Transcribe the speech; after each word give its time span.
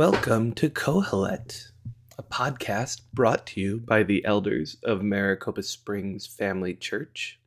Welcome 0.00 0.54
to 0.54 0.70
Kohelet, 0.70 1.72
a 2.16 2.22
podcast 2.22 3.02
brought 3.12 3.44
to 3.48 3.60
you 3.60 3.80
by 3.80 4.02
the 4.02 4.24
elders 4.24 4.78
of 4.82 5.02
Maricopa 5.02 5.62
Springs 5.62 6.26
Family 6.26 6.72
Church. 6.72 7.38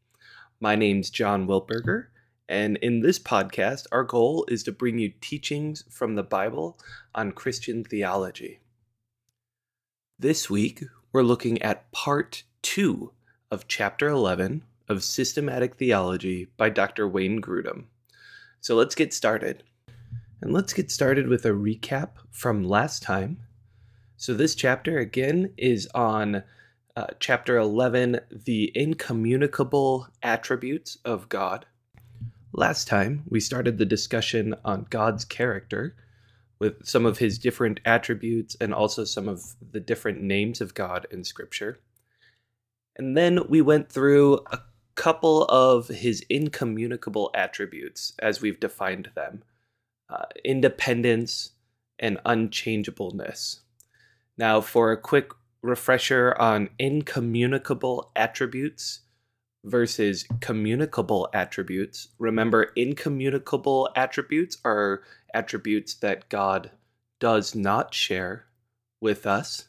My 0.59 0.75
name's 0.75 1.09
John 1.09 1.47
Wilberger, 1.47 2.09
and 2.47 2.77
in 2.77 2.99
this 2.99 3.17
podcast, 3.17 3.87
our 3.91 4.03
goal 4.03 4.45
is 4.49 4.61
to 4.65 4.71
bring 4.71 4.99
you 4.99 5.13
teachings 5.19 5.83
from 5.89 6.13
the 6.13 6.21
Bible 6.21 6.77
on 7.15 7.31
Christian 7.31 7.83
theology. 7.83 8.59
This 10.19 10.47
week, 10.47 10.83
we're 11.11 11.23
looking 11.23 11.59
at 11.63 11.91
part 11.91 12.43
two 12.61 13.13
of 13.49 13.67
chapter 13.67 14.09
11 14.09 14.63
of 14.87 15.03
Systematic 15.03 15.77
Theology 15.77 16.49
by 16.55 16.69
Dr. 16.69 17.07
Wayne 17.07 17.41
Grudem. 17.41 17.85
So 18.61 18.75
let's 18.75 18.93
get 18.93 19.11
started. 19.11 19.63
And 20.43 20.51
let's 20.51 20.73
get 20.73 20.91
started 20.91 21.29
with 21.29 21.45
a 21.45 21.51
recap 21.51 22.15
from 22.29 22.65
last 22.65 23.01
time. 23.01 23.37
So, 24.17 24.33
this 24.33 24.55
chapter 24.55 24.97
again 24.97 25.53
is 25.55 25.87
on 25.95 26.43
uh, 26.97 27.07
chapter 27.21 27.55
11, 27.55 28.19
the 28.29 28.69
incommunicable 28.75 30.09
attributes 30.21 30.97
of 31.05 31.29
God. 31.29 31.65
Last 32.51 32.89
time, 32.89 33.23
we 33.29 33.39
started 33.39 33.77
the 33.77 33.85
discussion 33.85 34.53
on 34.65 34.85
God's 34.89 35.23
character 35.23 35.95
with 36.59 36.85
some 36.85 37.05
of 37.05 37.19
his 37.19 37.39
different 37.39 37.79
attributes 37.85 38.57
and 38.59 38.73
also 38.73 39.05
some 39.05 39.29
of 39.29 39.41
the 39.71 39.79
different 39.79 40.21
names 40.21 40.59
of 40.59 40.73
God 40.73 41.07
in 41.09 41.23
Scripture. 41.23 41.79
And 42.97 43.15
then 43.15 43.47
we 43.47 43.61
went 43.61 43.89
through 43.89 44.39
a 44.51 44.59
couple 44.95 45.45
of 45.45 45.87
his 45.87 46.19
incommunicable 46.29 47.31
attributes 47.33 48.11
as 48.19 48.41
we've 48.41 48.59
defined 48.59 49.09
them 49.15 49.41
uh, 50.09 50.25
independence, 50.43 51.51
and 51.99 52.19
unchangeableness. 52.25 53.61
Now, 54.37 54.61
for 54.61 54.91
a 54.91 54.97
quick 54.97 55.31
refresher 55.61 56.35
on 56.39 56.69
incommunicable 56.77 58.11
attributes 58.15 59.01
versus 59.63 60.25
communicable 60.41 61.29
attributes, 61.33 62.09
remember, 62.19 62.63
incommunicable 62.75 63.89
attributes 63.95 64.57
are 64.65 65.03
attributes 65.33 65.93
that 65.95 66.29
God 66.29 66.71
does 67.19 67.55
not 67.55 67.93
share 67.93 68.45
with 68.99 69.25
us, 69.25 69.67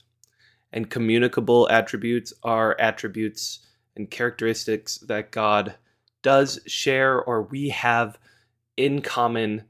and 0.73 0.91
communicable 0.91 1.69
attributes 1.71 2.33
are 2.43 2.77
attributes 2.81 3.61
and 3.97 4.11
characteristics 4.11 4.99
that 4.99 5.31
God 5.31 5.77
does 6.23 6.59
share 6.67 7.21
or 7.23 7.43
we 7.43 7.69
have 7.69 8.19
in 8.77 9.03
common 9.03 9.65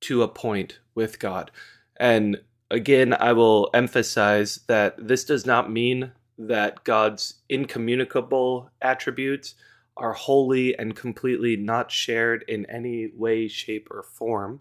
to 0.00 0.22
a 0.22 0.28
point 0.28 0.78
with 0.94 1.18
God. 1.18 1.50
And 1.98 2.40
again, 2.70 3.14
I 3.14 3.32
will 3.32 3.70
emphasize 3.74 4.60
that 4.66 4.96
this 4.98 5.24
does 5.24 5.44
not 5.44 5.70
mean 5.70 6.12
that 6.38 6.84
God's 6.84 7.34
incommunicable 7.48 8.70
attributes 8.80 9.54
are 9.96 10.14
wholly 10.14 10.76
and 10.78 10.96
completely 10.96 11.56
not 11.56 11.90
shared 11.90 12.44
in 12.48 12.64
any 12.66 13.10
way, 13.14 13.46
shape, 13.48 13.88
or 13.90 14.02
form 14.02 14.60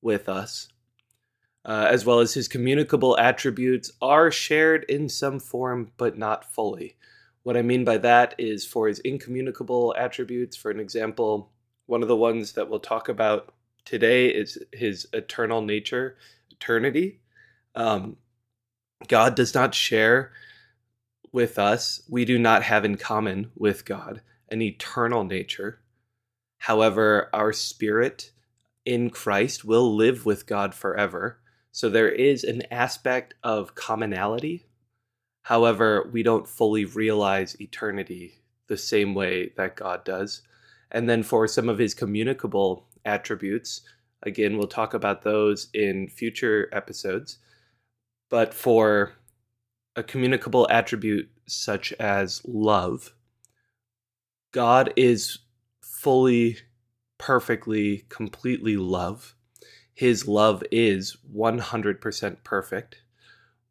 with 0.00 0.28
us. 0.28 0.68
Uh, 1.64 1.86
as 1.88 2.04
well 2.04 2.18
as 2.18 2.34
his 2.34 2.48
communicable 2.48 3.16
attributes 3.18 3.92
are 4.00 4.32
shared 4.32 4.84
in 4.88 5.08
some 5.08 5.38
form, 5.38 5.92
but 5.96 6.18
not 6.18 6.50
fully. 6.52 6.96
What 7.44 7.56
I 7.56 7.62
mean 7.62 7.84
by 7.84 7.98
that 7.98 8.34
is 8.38 8.64
for 8.64 8.88
his 8.88 8.98
incommunicable 9.00 9.94
attributes, 9.96 10.56
for 10.56 10.70
an 10.70 10.80
example, 10.80 11.50
one 11.86 12.02
of 12.02 12.08
the 12.08 12.16
ones 12.16 12.52
that 12.52 12.68
we'll 12.68 12.80
talk 12.80 13.08
about 13.08 13.52
today 13.84 14.28
is 14.28 14.58
his 14.72 15.08
eternal 15.12 15.62
nature, 15.62 16.16
eternity. 16.50 17.20
Um, 17.74 18.16
God 19.08 19.34
does 19.34 19.54
not 19.54 19.74
share 19.74 20.32
with 21.32 21.58
us, 21.58 22.02
we 22.08 22.24
do 22.24 22.38
not 22.38 22.62
have 22.62 22.84
in 22.84 22.96
common 22.96 23.50
with 23.56 23.84
God 23.84 24.20
an 24.50 24.60
eternal 24.60 25.24
nature. 25.24 25.80
However, 26.58 27.30
our 27.32 27.52
spirit 27.52 28.32
in 28.84 29.10
Christ 29.10 29.64
will 29.64 29.94
live 29.94 30.26
with 30.26 30.46
God 30.46 30.74
forever. 30.74 31.38
So 31.72 31.88
there 31.88 32.10
is 32.10 32.44
an 32.44 32.62
aspect 32.70 33.34
of 33.42 33.74
commonality. 33.74 34.66
However, 35.44 36.08
we 36.12 36.22
don't 36.22 36.46
fully 36.46 36.84
realize 36.84 37.60
eternity 37.60 38.42
the 38.68 38.76
same 38.76 39.14
way 39.14 39.52
that 39.56 39.74
God 39.74 40.04
does. 40.04 40.42
And 40.90 41.08
then 41.08 41.22
for 41.22 41.48
some 41.48 41.68
of 41.68 41.78
his 41.78 41.94
communicable 41.94 42.86
attributes. 43.04 43.82
Again, 44.22 44.56
we'll 44.56 44.68
talk 44.68 44.94
about 44.94 45.22
those 45.22 45.68
in 45.74 46.08
future 46.08 46.68
episodes. 46.72 47.38
But 48.30 48.54
for 48.54 49.12
a 49.96 50.02
communicable 50.02 50.66
attribute 50.70 51.28
such 51.46 51.92
as 51.94 52.40
love, 52.46 53.12
God 54.52 54.92
is 54.96 55.38
fully, 55.82 56.58
perfectly, 57.18 58.04
completely 58.08 58.76
love. 58.76 59.34
His 59.94 60.26
love 60.26 60.62
is 60.70 61.16
100% 61.34 62.36
perfect. 62.44 63.02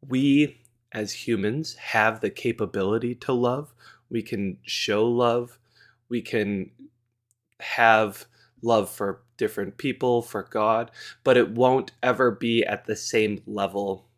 We, 0.00 0.62
as 0.92 1.12
humans, 1.12 1.74
have 1.74 2.20
the 2.20 2.30
capability 2.30 3.14
to 3.16 3.32
love. 3.32 3.72
We 4.08 4.22
can 4.22 4.58
show 4.62 5.06
love. 5.06 5.58
We 6.08 6.20
can 6.22 6.70
have 7.60 8.26
love 8.62 8.88
for 8.88 9.22
different 9.36 9.76
people, 9.76 10.22
for 10.22 10.44
God, 10.44 10.90
but 11.24 11.36
it 11.36 11.50
won't 11.50 11.92
ever 12.02 12.30
be 12.30 12.64
at 12.64 12.86
the 12.86 12.96
same 12.96 13.42
level 13.46 14.08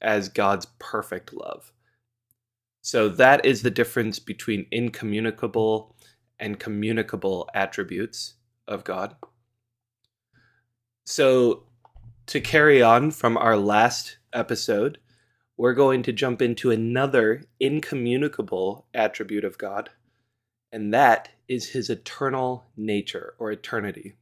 as 0.00 0.28
God's 0.28 0.66
perfect 0.78 1.32
love. 1.32 1.72
So 2.82 3.08
that 3.08 3.44
is 3.44 3.62
the 3.62 3.70
difference 3.70 4.18
between 4.18 4.66
incommunicable 4.70 5.96
and 6.38 6.60
communicable 6.60 7.48
attributes 7.54 8.34
of 8.68 8.84
God. 8.84 9.16
So, 11.06 11.64
to 12.26 12.40
carry 12.40 12.82
on 12.82 13.10
from 13.10 13.36
our 13.36 13.56
last 13.56 14.16
episode, 14.32 14.98
we're 15.56 15.74
going 15.74 16.02
to 16.02 16.12
jump 16.12 16.40
into 16.40 16.70
another 16.70 17.44
incommunicable 17.60 18.86
attribute 18.94 19.44
of 19.44 19.58
God, 19.58 19.90
and 20.72 20.92
that 20.92 21.28
is 21.48 21.70
his 21.70 21.90
eternal 21.90 22.66
nature 22.76 23.34
or 23.38 23.50
eternity. 23.50 24.14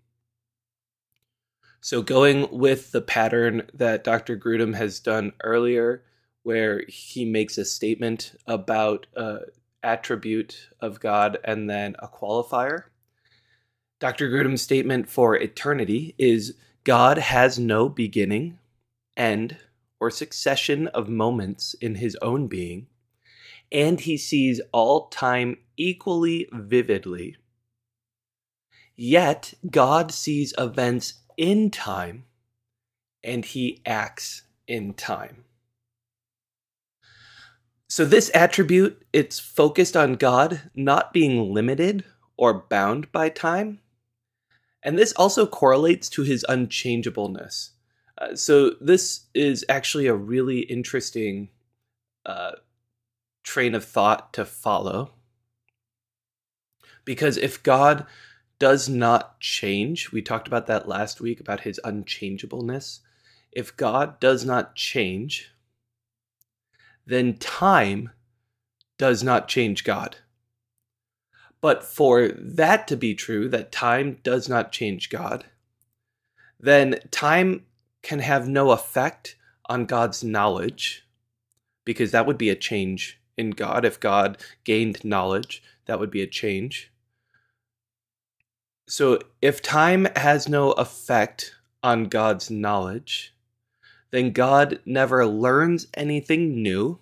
So, 1.81 2.03
going 2.03 2.49
with 2.51 2.93
the 2.93 3.01
pattern 3.01 3.63
that 3.75 4.05
Dr. 4.05 4.37
Grudem 4.37 4.75
has 4.75 5.01
done 5.01 5.33
earlier, 5.43 6.05
where 6.43 6.85
he 6.89 7.25
makes 7.25 7.59
a 7.59 7.65
statement 7.65 8.37
about 8.47 9.07
an 9.17 9.41
attribute 9.83 10.69
of 10.81 11.01
God 11.01 11.39
and 11.45 11.69
then 11.69 11.97
a 11.99 12.09
qualifier, 12.09 12.85
Dr. 13.99 14.29
Grudem's 14.29 14.63
statement 14.63 15.09
for 15.09 15.37
eternity 15.37 16.15
is 16.19 16.57
God 16.85 17.19
has 17.19 17.59
no 17.59 17.89
beginning, 17.89 18.59
end, 19.17 19.59
or 20.01 20.11
succession 20.11 20.89
of 20.89 21.09
moments 21.09 21.75
in 21.75 21.95
his 21.95 22.17
own 22.21 22.49
being, 22.49 22.89
and 23.73 24.01
he 24.01 24.17
sees 24.17 24.61
all 24.71 25.09
time 25.09 25.57
equally 25.77 26.49
vividly. 26.53 27.37
Yet 28.95 29.55
God 29.71 30.13
sees 30.13 30.53
events 30.59 31.15
in 31.37 31.71
time 31.71 32.27
and 33.25 33.45
he 33.45 33.81
acts 33.87 34.43
in 34.69 34.95
time. 34.95 35.45
So 37.89 38.05
this 38.05 38.31
attribute 38.35 39.05
it's 39.13 39.39
focused 39.39 39.97
on 39.97 40.15
God 40.15 40.71
not 40.75 41.13
being 41.13 41.53
limited 41.53 42.05
or 42.37 42.65
bound 42.69 43.11
by 43.13 43.29
time. 43.29 43.81
And 44.83 44.99
this 44.99 45.13
also 45.13 45.47
correlates 45.47 46.09
to 46.11 46.23
his 46.23 46.45
unchangeableness. 46.49 47.73
Uh, 48.19 48.35
so 48.35 48.71
this 48.81 49.27
is 49.35 49.65
actually 49.69 50.07
a 50.07 50.15
really 50.15 50.61
interesting 50.61 51.51
uh, 52.27 52.53
train 53.43 53.75
of 53.75 53.85
thought 53.85 54.33
to 54.35 54.45
follow. 54.45 55.13
Because 57.05 57.37
if 57.37 57.63
God 57.63 58.07
does 58.59 58.89
not 58.89 59.41
change, 59.41 60.13
we 60.13 60.23
talked 60.23 60.47
about 60.47 60.67
that 60.69 60.87
last 60.87 61.21
week 61.21 61.41
about 61.41 61.61
his 61.61 61.81
unchangeableness. 61.83 63.01
If 63.51 63.77
God 63.77 64.21
does 64.21 64.45
not 64.45 64.77
change, 64.77 65.51
then 67.05 67.37
time 67.39 68.11
does 68.99 69.25
not 69.25 69.49
change 69.49 69.83
God. 69.83 70.19
But 71.61 71.83
for 71.83 72.29
that 72.29 72.87
to 72.89 72.97
be 72.97 73.15
true, 73.15 73.49
that 73.49 73.73
time 73.73 74.19
does 74.23 74.49
not 74.49 74.73
change 74.73 75.11
God, 75.11 75.45
then 76.59 77.01
time 77.11 77.67
can 78.03 78.21
have 78.21 78.49
no 78.49 78.71
effect 78.71 79.37
on 79.67 79.87
God's 79.87 80.23
knowledge, 80.23 81.05
because 81.85 82.13
that 82.13 82.27
would 82.27 82.39
be 82.39 82.51
a 82.51 82.57
change 82.57 83.21
in 83.37 83.51
God. 83.51 83.85
If 83.85 84.01
God 84.01 84.39
gained 84.65 85.05
knowledge, 85.05 85.63
that 85.87 85.99
would 85.99 86.11
be 86.11 86.23
a 86.23 86.27
change. 86.27 86.91
So 88.89 89.19
if 89.41 89.63
time 89.63 90.07
has 90.17 90.49
no 90.49 90.73
effect 90.73 91.55
on 91.83 92.05
God's 92.05 92.51
knowledge, 92.51 93.35
then 94.11 94.33
God 94.33 94.81
never 94.85 95.27
learns 95.27 95.87
anything 95.95 96.63
new 96.63 96.99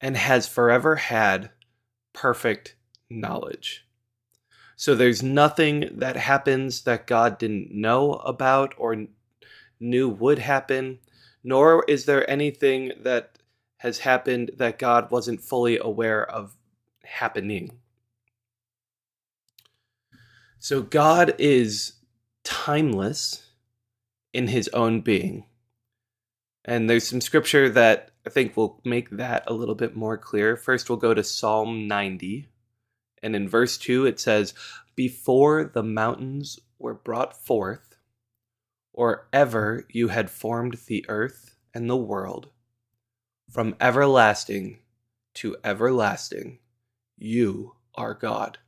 and 0.00 0.16
has 0.16 0.48
forever 0.48 0.96
had 0.96 1.50
perfect 2.12 2.74
knowledge. 3.08 3.86
So 4.76 4.94
there's 4.94 5.22
nothing 5.22 5.90
that 5.98 6.16
happens 6.16 6.82
that 6.82 7.06
God 7.06 7.38
didn't 7.38 7.70
know 7.70 8.14
about 8.14 8.74
or 8.78 9.06
knew 9.78 10.08
would 10.08 10.38
happen, 10.38 10.98
nor 11.44 11.84
is 11.86 12.06
there 12.06 12.28
anything 12.28 12.92
that 13.02 13.38
has 13.80 14.00
happened 14.00 14.50
that 14.58 14.78
God 14.78 15.10
wasn't 15.10 15.40
fully 15.40 15.78
aware 15.78 16.22
of 16.30 16.54
happening. 17.02 17.78
So 20.58 20.82
God 20.82 21.34
is 21.38 21.94
timeless 22.44 23.42
in 24.34 24.48
his 24.48 24.68
own 24.74 25.00
being. 25.00 25.44
And 26.62 26.90
there's 26.90 27.08
some 27.08 27.22
scripture 27.22 27.70
that 27.70 28.10
I 28.26 28.28
think 28.28 28.54
will 28.54 28.82
make 28.84 29.08
that 29.12 29.44
a 29.46 29.54
little 29.54 29.74
bit 29.74 29.96
more 29.96 30.18
clear. 30.18 30.58
First, 30.58 30.90
we'll 30.90 30.98
go 30.98 31.14
to 31.14 31.24
Psalm 31.24 31.88
90. 31.88 32.48
And 33.22 33.34
in 33.34 33.48
verse 33.48 33.78
2, 33.78 34.04
it 34.04 34.20
says, 34.20 34.52
Before 34.94 35.64
the 35.64 35.82
mountains 35.82 36.58
were 36.78 36.92
brought 36.92 37.34
forth, 37.34 37.96
or 38.92 39.26
ever 39.32 39.86
you 39.88 40.08
had 40.08 40.28
formed 40.28 40.76
the 40.86 41.06
earth 41.08 41.56
and 41.72 41.88
the 41.88 41.96
world, 41.96 42.50
from 43.50 43.74
everlasting 43.80 44.78
to 45.34 45.56
everlasting, 45.64 46.58
you 47.16 47.74
are 47.94 48.14
God. 48.14 48.58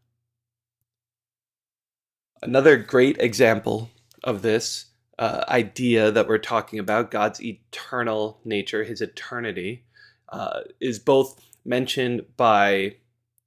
Another 2.42 2.76
great 2.76 3.18
example 3.18 3.90
of 4.24 4.42
this 4.42 4.86
uh, 5.18 5.44
idea 5.48 6.10
that 6.10 6.26
we're 6.26 6.38
talking 6.38 6.78
about, 6.78 7.12
God's 7.12 7.40
eternal 7.40 8.40
nature, 8.44 8.82
his 8.82 9.00
eternity, 9.00 9.84
uh, 10.28 10.60
is 10.80 10.98
both 10.98 11.40
mentioned 11.64 12.22
by 12.36 12.96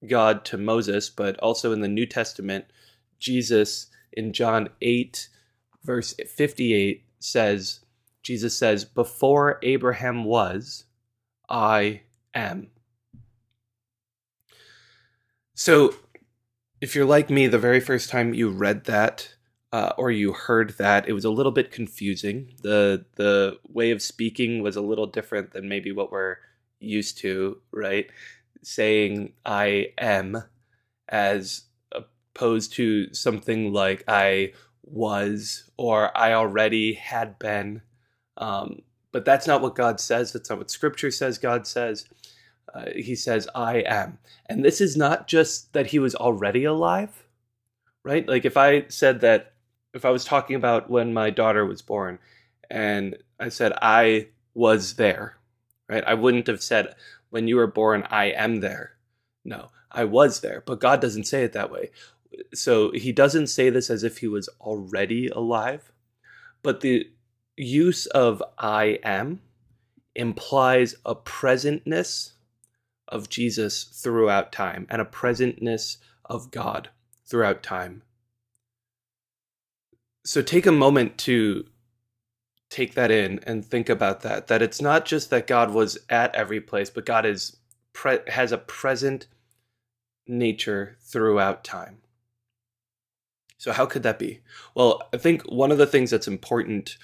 God 0.08 0.46
to 0.46 0.58
Moses, 0.58 1.10
but 1.10 1.38
also 1.40 1.74
in 1.74 1.82
the 1.82 1.88
New 1.90 2.06
Testament, 2.06 2.66
Jesus 3.20 3.88
in 4.14 4.32
John 4.32 4.70
8, 4.82 5.28
verse 5.84 6.14
58 6.14 7.04
says, 7.20 7.82
Jesus 8.24 8.58
says, 8.58 8.86
Before 8.86 9.60
Abraham 9.62 10.24
was, 10.24 10.86
I 11.50 12.02
am. 12.34 12.70
So, 15.54 15.96
if 16.82 16.96
you're 16.96 17.06
like 17.06 17.30
me, 17.30 17.48
the 17.48 17.60
very 17.60 17.80
first 17.80 18.10
time 18.10 18.34
you 18.34 18.50
read 18.50 18.86
that 18.86 19.36
uh, 19.74 19.94
or 19.98 20.12
you 20.12 20.34
heard 20.34 20.72
that, 20.78 21.08
it 21.10 21.14
was 21.14 21.26
a 21.26 21.30
little 21.32 21.52
bit 21.52 21.72
confusing. 21.72 22.54
the 22.64 23.06
The 23.16 23.60
way 23.70 23.92
of 23.92 24.02
speaking 24.02 24.62
was 24.64 24.76
a 24.76 24.82
little 24.82 25.08
different 25.08 25.52
than 25.54 25.70
maybe 25.70 25.92
what 25.92 26.12
we're 26.12 26.38
used 26.80 27.20
to, 27.20 27.62
right? 27.72 28.10
saying 28.64 29.34
I 29.46 29.94
am 29.98 30.44
as 31.10 31.64
opposed 31.92 32.74
to 32.74 33.14
something 33.14 33.74
like 33.74 34.04
I 34.08 34.54
was 34.84 35.70
or 35.78 36.16
I 36.18 36.34
already 36.34 36.94
had 36.94 37.40
been. 37.40 37.82
Um, 38.38 38.82
but 39.16 39.24
that's 39.24 39.48
not 39.48 39.62
what 39.62 39.76
God 39.76 40.02
says. 40.02 40.34
That's 40.34 40.50
not 40.50 40.60
what 40.60 40.70
Scripture 40.70 41.10
says 41.10 41.38
God 41.38 41.66
says. 41.66 42.04
Uh, 42.74 42.88
he 42.94 43.16
says, 43.16 43.48
I 43.56 43.78
am. 43.88 44.18
And 44.48 44.62
this 44.62 44.82
is 44.82 44.98
not 44.98 45.30
just 45.30 45.72
that 45.72 45.88
he 45.88 46.00
was 46.00 46.16
already 46.16 46.66
alive, 46.66 47.24
right? 48.04 48.28
Like 48.28 48.44
if 48.44 48.58
I 48.58 48.84
said 48.90 49.22
that, 49.22 49.54
if 49.94 50.04
I 50.04 50.10
was 50.10 50.26
talking 50.26 50.58
about 50.58 50.90
when 50.90 51.14
my 51.14 51.30
daughter 51.30 51.66
was 51.66 51.82
born 51.82 52.20
and 52.70 53.16
I 53.40 53.48
said, 53.48 53.72
I 53.82 54.28
was 54.54 54.96
there, 54.96 55.38
right? 55.88 56.04
I 56.06 56.16
wouldn't 56.16 56.48
have 56.48 56.62
said, 56.62 56.94
when 57.30 57.48
you 57.48 57.56
were 57.56 57.68
born, 57.68 58.06
I 58.12 58.26
am 58.32 58.60
there. 58.60 58.98
No, 59.46 59.70
I 59.90 60.04
was 60.04 60.42
there. 60.42 60.62
But 60.66 60.82
God 60.82 61.00
doesn't 61.00 61.24
say 61.24 61.46
it 61.46 61.54
that 61.54 61.72
way. 61.72 61.92
So 62.54 62.92
he 62.92 63.14
doesn't 63.14 63.48
say 63.48 63.70
this 63.70 63.90
as 63.90 64.04
if 64.04 64.18
he 64.18 64.28
was 64.28 64.50
already 64.60 65.30
alive. 65.30 65.94
But 66.62 66.82
the 66.82 67.10
use 67.58 68.06
of 68.08 68.44
I 68.58 69.00
am 69.04 69.42
implies 70.16 70.96
a 71.06 71.16
presentness 71.16 72.32
of 73.08 73.30
Jesus 73.30 73.84
throughout 73.84 74.52
time 74.52 74.88
and 74.90 75.02
a 75.02 75.06
presentness 75.06 75.98
of 76.26 76.52
God 76.52 76.90
throughout 77.26 77.62
time. 77.62 78.04
So 80.24 80.42
take 80.42 80.66
a 80.66 80.72
moment 80.72 81.18
to 81.20 81.66
take 82.70 82.96
that 82.96 83.12
in 83.12 83.40
and 83.44 83.64
think 83.64 83.90
about 83.90 84.22
that 84.22 84.48
that 84.48 84.62
it's 84.62 84.82
not 84.82 85.06
just 85.06 85.30
that 85.30 85.48
God 85.48 85.72
was 85.72 85.98
at 86.10 86.34
every 86.36 86.60
place 86.60 86.90
but 86.90 87.06
God 87.06 87.26
is 87.26 87.58
pre- 87.94 88.20
has 88.28 88.52
a 88.52 88.58
present 88.58 89.28
nature 90.28 90.98
throughout 91.00 91.64
time. 91.64 92.00
So 93.58 93.72
how 93.72 93.86
could 93.86 94.04
that 94.04 94.20
be? 94.20 94.42
Well, 94.74 95.02
I 95.14 95.18
think 95.18 95.44
one 95.44 95.72
of 95.72 95.78
the 95.78 95.88
things 95.88 96.12
that's 96.12 96.28
important 96.28 96.98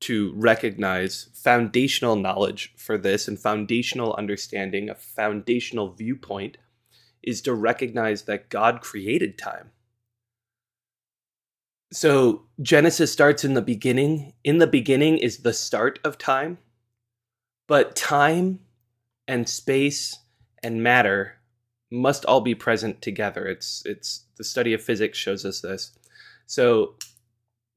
to 0.00 0.32
recognize 0.34 1.28
foundational 1.34 2.16
knowledge 2.16 2.72
for 2.76 2.96
this 2.96 3.28
and 3.28 3.38
foundational 3.38 4.14
understanding, 4.14 4.88
a 4.88 4.94
foundational 4.94 5.92
viewpoint 5.92 6.56
is 7.22 7.42
to 7.42 7.54
recognize 7.54 8.22
that 8.22 8.48
God 8.48 8.80
created 8.80 9.36
time. 9.36 9.70
So 11.92 12.46
Genesis 12.62 13.12
starts 13.12 13.44
in 13.44 13.54
the 13.54 13.62
beginning. 13.62 14.32
In 14.44 14.58
the 14.58 14.66
beginning 14.66 15.18
is 15.18 15.38
the 15.38 15.52
start 15.52 15.98
of 16.04 16.18
time. 16.18 16.58
But 17.66 17.94
time 17.94 18.60
and 19.28 19.48
space 19.48 20.16
and 20.62 20.82
matter 20.82 21.36
must 21.90 22.24
all 22.24 22.40
be 22.40 22.54
present 22.54 23.02
together. 23.02 23.46
It's 23.46 23.82
it's 23.84 24.24
the 24.36 24.44
study 24.44 24.72
of 24.72 24.82
physics 24.82 25.18
shows 25.18 25.44
us 25.44 25.60
this. 25.60 25.92
So 26.46 26.94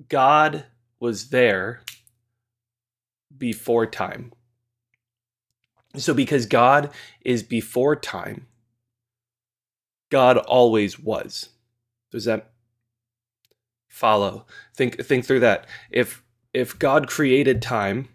God 0.09 0.65
was 0.99 1.29
there 1.29 1.81
before 3.37 3.85
time. 3.85 4.33
So 5.95 6.13
because 6.13 6.45
God 6.45 6.91
is 7.21 7.43
before 7.43 7.95
time, 7.95 8.47
God 10.09 10.37
always 10.37 10.99
was. 10.99 11.49
Does 12.11 12.25
that 12.25 12.53
follow. 13.93 14.45
Think 14.75 15.03
think 15.05 15.23
through 15.23 15.41
that. 15.41 15.67
If 15.91 16.23
if 16.53 16.77
God 16.77 17.07
created 17.07 17.61
time, 17.61 18.09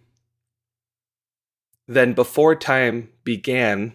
then 1.86 2.12
before 2.14 2.56
time 2.56 3.10
began, 3.22 3.94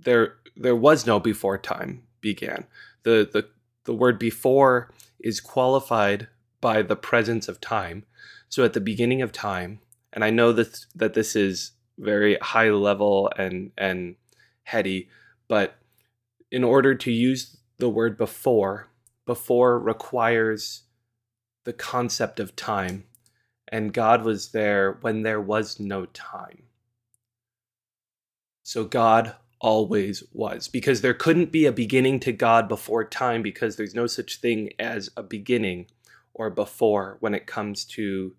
there 0.00 0.34
there 0.56 0.76
was 0.76 1.06
no 1.06 1.20
before 1.20 1.58
time 1.58 2.02
began. 2.20 2.66
The 3.04 3.28
the 3.32 3.48
the 3.84 3.94
word 3.94 4.18
before 4.18 4.92
is 5.20 5.40
qualified 5.40 6.26
by 6.60 6.82
the 6.82 6.96
presence 6.96 7.48
of 7.48 7.60
time. 7.60 8.04
So 8.48 8.64
at 8.64 8.72
the 8.72 8.80
beginning 8.80 9.22
of 9.22 9.32
time, 9.32 9.80
and 10.12 10.24
I 10.24 10.30
know 10.30 10.52
that 10.52 10.86
that 10.94 11.14
this 11.14 11.34
is 11.36 11.72
very 11.98 12.36
high 12.36 12.70
level 12.70 13.30
and 13.36 13.72
and 13.76 14.16
heady, 14.64 15.08
but 15.48 15.76
in 16.50 16.64
order 16.64 16.94
to 16.94 17.10
use 17.10 17.56
the 17.78 17.88
word 17.88 18.16
before, 18.16 18.88
before 19.26 19.78
requires 19.78 20.82
the 21.64 21.72
concept 21.72 22.38
of 22.38 22.54
time, 22.56 23.04
and 23.68 23.92
God 23.92 24.24
was 24.24 24.52
there 24.52 24.98
when 25.00 25.22
there 25.22 25.40
was 25.40 25.80
no 25.80 26.06
time. 26.06 26.64
So 28.62 28.84
God 28.84 29.34
always 29.60 30.22
was, 30.32 30.68
because 30.68 31.00
there 31.00 31.14
couldn't 31.14 31.52
be 31.52 31.66
a 31.66 31.72
beginning 31.72 32.20
to 32.20 32.32
God 32.32 32.68
before 32.68 33.04
time, 33.04 33.42
because 33.42 33.76
there's 33.76 33.94
no 33.94 34.06
such 34.06 34.40
thing 34.40 34.72
as 34.78 35.10
a 35.16 35.22
beginning 35.22 35.86
or 36.34 36.50
before 36.50 37.16
when 37.20 37.34
it 37.34 37.46
comes 37.46 37.84
to 37.84 38.34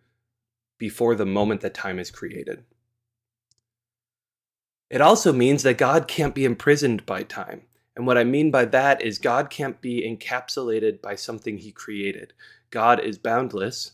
before 0.78 1.16
the 1.16 1.26
moment 1.26 1.62
that 1.62 1.74
time 1.74 2.00
is 2.00 2.12
created. 2.12 2.64
It 4.90 5.02
also 5.02 5.34
means 5.34 5.64
that 5.64 5.78
God 5.78 6.08
can't 6.08 6.36
be 6.36 6.46
imprisoned 6.46 7.06
by 7.06 7.24
time. 7.24 7.64
And 7.96 8.08
what 8.08 8.18
I 8.18 8.24
mean 8.24 8.52
by 8.52 8.66
that 8.66 9.02
is 9.02 9.18
God 9.18 9.50
can't 9.50 9.82
be 9.82 10.02
encapsulated 10.02 11.02
by 11.02 11.16
something 11.16 11.58
he 11.58 11.72
created. 11.72 12.34
God 12.70 13.00
is 13.00 13.18
boundless. 13.18 13.92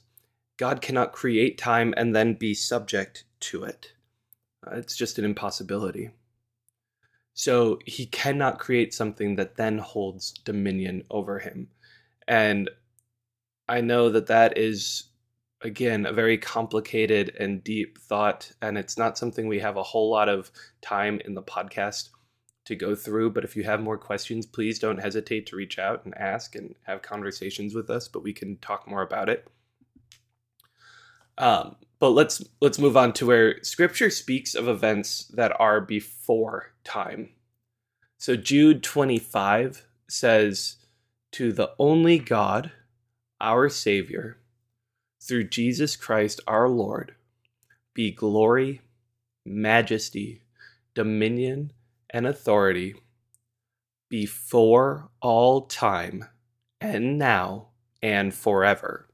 God 0.57 0.81
cannot 0.81 1.13
create 1.13 1.57
time 1.57 1.93
and 1.98 2.15
then 2.15 2.33
be 2.33 2.53
subject 2.53 3.24
to 3.41 3.63
it. 3.63 3.93
Uh, 4.65 4.75
it's 4.75 4.95
just 4.95 5.17
an 5.19 5.25
impossibility. 5.25 6.12
So 7.33 7.79
he 7.86 8.05
cannot 8.05 8.59
create 8.59 8.93
something 8.93 9.38
that 9.38 9.55
then 9.55 9.77
holds 9.77 10.31
dominion 10.31 11.03
over 11.09 11.39
him. 11.39 11.69
And 12.27 12.69
I 13.69 13.81
know 13.81 14.09
that 14.09 14.27
that 14.27 14.57
is, 14.57 15.08
again, 15.61 16.05
a 16.05 16.13
very 16.13 16.37
complicated 16.37 17.35
and 17.39 17.63
deep 17.63 17.97
thought, 17.97 18.51
and 18.61 18.77
it's 18.77 18.97
not 18.97 19.17
something 19.17 19.47
we 19.47 19.59
have 19.59 19.77
a 19.77 19.83
whole 19.83 20.09
lot 20.09 20.29
of 20.29 20.51
time 20.81 21.19
in 21.25 21.33
the 21.33 21.43
podcast 21.43 22.09
to 22.65 22.75
go 22.75 22.95
through. 22.95 23.31
But 23.31 23.43
if 23.43 23.55
you 23.55 23.63
have 23.63 23.81
more 23.81 23.97
questions, 23.97 24.45
please 24.45 24.79
don't 24.79 24.99
hesitate 24.99 25.47
to 25.47 25.55
reach 25.55 25.79
out 25.79 26.05
and 26.05 26.15
ask 26.17 26.55
and 26.55 26.75
have 26.83 27.01
conversations 27.01 27.75
with 27.75 27.89
us, 27.89 28.07
but 28.07 28.23
we 28.23 28.33
can 28.33 28.57
talk 28.57 28.87
more 28.87 29.01
about 29.01 29.29
it. 29.29 29.47
Um, 31.37 31.77
but 31.99 32.09
let's 32.11 32.43
let's 32.61 32.79
move 32.79 32.97
on 32.97 33.13
to 33.13 33.25
where 33.25 33.63
scripture 33.63 34.09
speaks 34.09 34.55
of 34.55 34.67
events 34.67 35.25
that 35.33 35.57
are 35.59 35.81
before 35.81 36.73
time. 36.83 37.29
So 38.17 38.35
Jude 38.35 38.83
25 38.83 39.85
says 40.09 40.77
to 41.31 41.53
the 41.53 41.71
only 41.79 42.19
God, 42.19 42.71
our 43.39 43.69
savior, 43.69 44.38
through 45.21 45.45
Jesus 45.45 45.95
Christ 45.95 46.41
our 46.47 46.69
Lord, 46.69 47.15
be 47.93 48.11
glory, 48.11 48.81
majesty, 49.45 50.41
dominion, 50.93 51.71
and 52.09 52.25
authority 52.25 52.95
before 54.09 55.09
all 55.21 55.61
time 55.61 56.25
and 56.81 57.17
now 57.17 57.67
and 58.01 58.33
forever 58.33 59.09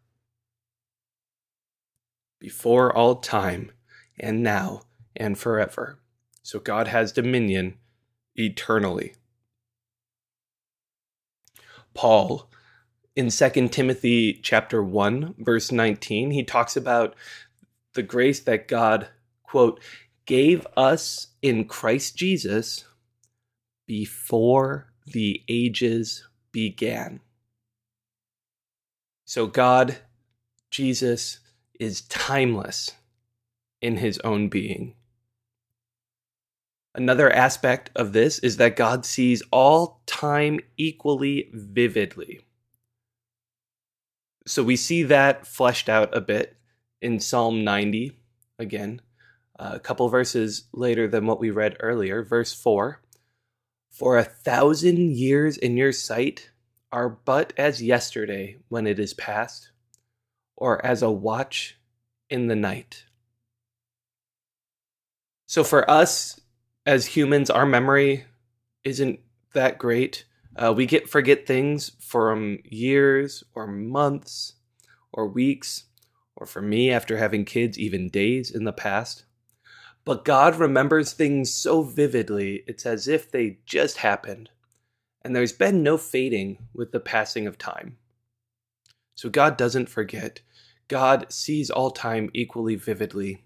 before 2.46 2.96
all 2.96 3.16
time, 3.16 3.72
and 4.20 4.44
now, 4.44 4.82
and 5.16 5.36
forever. 5.36 5.98
So 6.44 6.60
God 6.60 6.88
has 6.88 7.12
dominion 7.12 7.78
eternally. 8.36 9.16
Paul, 11.96 12.48
in 13.16 13.30
2 13.30 13.70
Timothy 13.70 14.34
chapter 14.34 14.84
1, 14.84 15.36
verse 15.38 15.72
19, 15.72 16.32
he 16.32 16.44
talks 16.44 16.76
about 16.76 17.16
the 17.94 18.04
grace 18.04 18.42
that 18.42 18.68
God, 18.68 19.08
quote, 19.44 19.80
gave 20.26 20.68
us 20.76 21.28
in 21.42 21.66
Christ 21.66 22.18
Jesus 22.18 22.84
before 23.88 24.92
the 25.06 25.44
ages 25.48 26.28
began. 26.52 27.22
So 29.24 29.48
God, 29.48 29.98
Jesus, 30.70 31.40
is 31.80 32.02
timeless 32.02 32.92
in 33.82 33.98
his 33.98 34.20
own 34.20 34.50
being. 34.50 34.96
Another 36.94 37.32
aspect 37.32 37.92
of 37.96 38.14
this 38.14 38.40
is 38.40 38.58
that 38.58 38.76
God 38.76 39.06
sees 39.06 39.44
all 39.52 40.02
time 40.06 40.60
equally 40.78 41.50
vividly. 41.54 42.42
So 44.48 44.64
we 44.64 44.76
see 44.76 45.04
that 45.04 45.48
fleshed 45.48 45.90
out 45.90 46.16
a 46.16 46.22
bit 46.22 46.56
in 47.02 47.20
Psalm 47.20 47.64
90, 47.64 48.12
again, 48.60 49.02
uh, 49.58 49.72
a 49.74 49.80
couple 49.80 50.08
verses 50.10 50.66
later 50.74 51.08
than 51.08 51.26
what 51.26 51.40
we 51.40 51.50
read 51.50 51.78
earlier, 51.80 52.24
verse 52.24 52.54
4. 52.54 53.02
For 53.90 54.18
a 54.18 54.24
thousand 54.24 54.98
years 54.98 55.58
in 55.58 55.78
your 55.78 55.92
sight 55.92 56.52
are 56.92 57.10
but 57.10 57.54
as 57.58 57.82
yesterday 57.82 58.58
when 58.70 58.88
it 58.88 59.00
is 59.00 59.14
past, 59.14 59.72
or 60.56 60.86
as 60.86 61.02
a 61.02 61.12
watch 61.12 61.78
in 62.30 62.48
the 62.48 62.56
night. 62.56 63.06
So 65.48 65.64
for 65.64 65.90
us 65.90 66.40
as 66.86 67.06
humans, 67.06 67.50
our 67.50 67.66
memory 67.66 68.26
isn't 68.84 69.20
that 69.54 69.78
great. 69.78 70.26
Uh, 70.56 70.74
we 70.76 70.86
get 70.86 71.10
forget 71.10 71.46
things 71.46 71.92
from 72.00 72.60
years 72.64 73.44
or 73.54 73.68
months 73.68 74.54
or 75.12 75.28
weeks, 75.28 75.86
or 76.36 76.46
for 76.46 76.62
me, 76.62 76.92
after 76.92 77.18
having 77.18 77.46
kids, 77.46 77.78
even 77.78 78.10
days 78.10 78.52
in 78.52 78.64
the 78.64 78.74
past. 78.74 79.26
But 80.06 80.26
God 80.26 80.56
remembers 80.56 81.14
things 81.14 81.52
so 81.52 81.82
vividly, 81.82 82.64
it's 82.68 82.86
as 82.86 83.08
if 83.08 83.32
they 83.32 83.60
just 83.66 83.98
happened, 83.98 84.50
and 85.24 85.36
there's 85.36 85.54
been 85.54 85.84
no 85.84 85.98
fading 85.98 86.68
with 86.74 86.92
the 86.92 87.00
passing 87.00 87.48
of 87.48 87.58
time. 87.58 87.98
So 89.16 89.30
God 89.30 89.58
doesn't 89.58 89.90
forget. 89.90 90.42
God 90.88 91.32
sees 91.32 91.70
all 91.70 91.92
time 91.92 92.30
equally 92.34 92.76
vividly. 92.76 93.44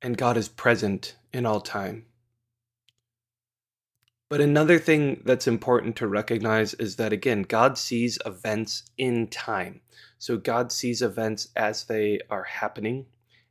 And 0.00 0.16
God 0.16 0.36
is 0.36 0.48
present 0.48 1.16
in 1.32 1.46
all 1.46 1.60
time. 1.60 2.06
But 4.32 4.40
another 4.40 4.78
thing 4.78 5.20
that's 5.26 5.46
important 5.46 5.94
to 5.96 6.08
recognize 6.08 6.72
is 6.72 6.96
that, 6.96 7.12
again, 7.12 7.42
God 7.42 7.76
sees 7.76 8.18
events 8.24 8.84
in 8.96 9.26
time. 9.26 9.82
So 10.16 10.38
God 10.38 10.72
sees 10.72 11.02
events 11.02 11.48
as 11.54 11.84
they 11.84 12.18
are 12.30 12.44
happening, 12.44 13.04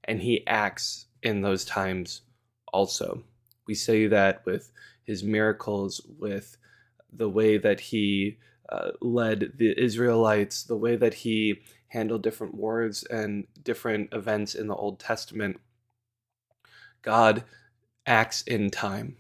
and 0.05 0.19
He 0.19 0.43
acts 0.47 1.05
in 1.21 1.43
those 1.43 1.65
times 1.65 2.21
also. 2.73 3.23
We 3.67 3.75
say 3.75 4.07
that 4.07 4.43
with 4.47 4.71
His 5.03 5.23
miracles, 5.23 6.01
with 6.17 6.57
the 7.13 7.29
way 7.29 7.59
that 7.59 7.79
He 7.79 8.39
uh, 8.67 8.93
led 9.01 9.51
the 9.57 9.79
Israelites, 9.79 10.63
the 10.63 10.77
way 10.77 10.95
that 10.95 11.13
he 11.13 11.61
handled 11.89 12.23
different 12.23 12.55
wars 12.55 13.03
and 13.03 13.45
different 13.61 14.11
events 14.13 14.55
in 14.55 14.65
the 14.65 14.75
Old 14.75 15.00
Testament. 15.00 15.59
God 17.03 17.43
acts 18.07 18.41
in 18.41 18.71
time. 18.71 19.17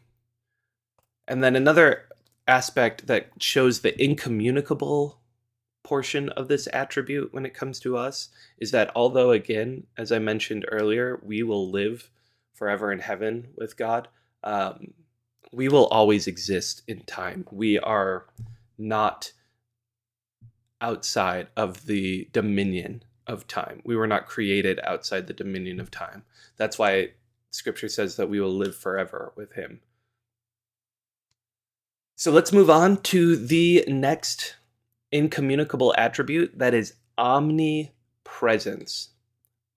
And 1.31 1.41
then 1.41 1.55
another 1.55 2.09
aspect 2.45 3.07
that 3.07 3.29
shows 3.39 3.79
the 3.79 4.03
incommunicable 4.03 5.21
portion 5.81 6.27
of 6.27 6.49
this 6.49 6.67
attribute 6.73 7.33
when 7.33 7.45
it 7.45 7.53
comes 7.53 7.79
to 7.79 7.95
us 7.95 8.27
is 8.57 8.71
that 8.71 8.91
although, 8.97 9.31
again, 9.31 9.87
as 9.97 10.11
I 10.11 10.19
mentioned 10.19 10.65
earlier, 10.69 11.21
we 11.23 11.41
will 11.41 11.71
live 11.71 12.11
forever 12.53 12.91
in 12.91 12.99
heaven 12.99 13.47
with 13.55 13.77
God, 13.77 14.09
um, 14.43 14.93
we 15.53 15.69
will 15.69 15.87
always 15.87 16.27
exist 16.27 16.81
in 16.85 16.99
time. 17.03 17.47
We 17.49 17.79
are 17.79 18.25
not 18.77 19.31
outside 20.81 21.47
of 21.55 21.85
the 21.85 22.27
dominion 22.33 23.05
of 23.25 23.47
time. 23.47 23.81
We 23.85 23.95
were 23.95 24.05
not 24.05 24.27
created 24.27 24.81
outside 24.83 25.27
the 25.27 25.33
dominion 25.33 25.79
of 25.79 25.91
time. 25.91 26.23
That's 26.57 26.77
why 26.77 27.11
scripture 27.51 27.87
says 27.87 28.17
that 28.17 28.29
we 28.29 28.41
will 28.41 28.53
live 28.53 28.75
forever 28.75 29.31
with 29.37 29.53
him. 29.53 29.79
So 32.21 32.31
let's 32.31 32.53
move 32.53 32.69
on 32.69 32.97
to 32.97 33.35
the 33.35 33.83
next 33.87 34.55
incommunicable 35.11 35.95
attribute 35.97 36.55
that 36.59 36.75
is 36.75 36.93
omnipresence. 37.17 39.09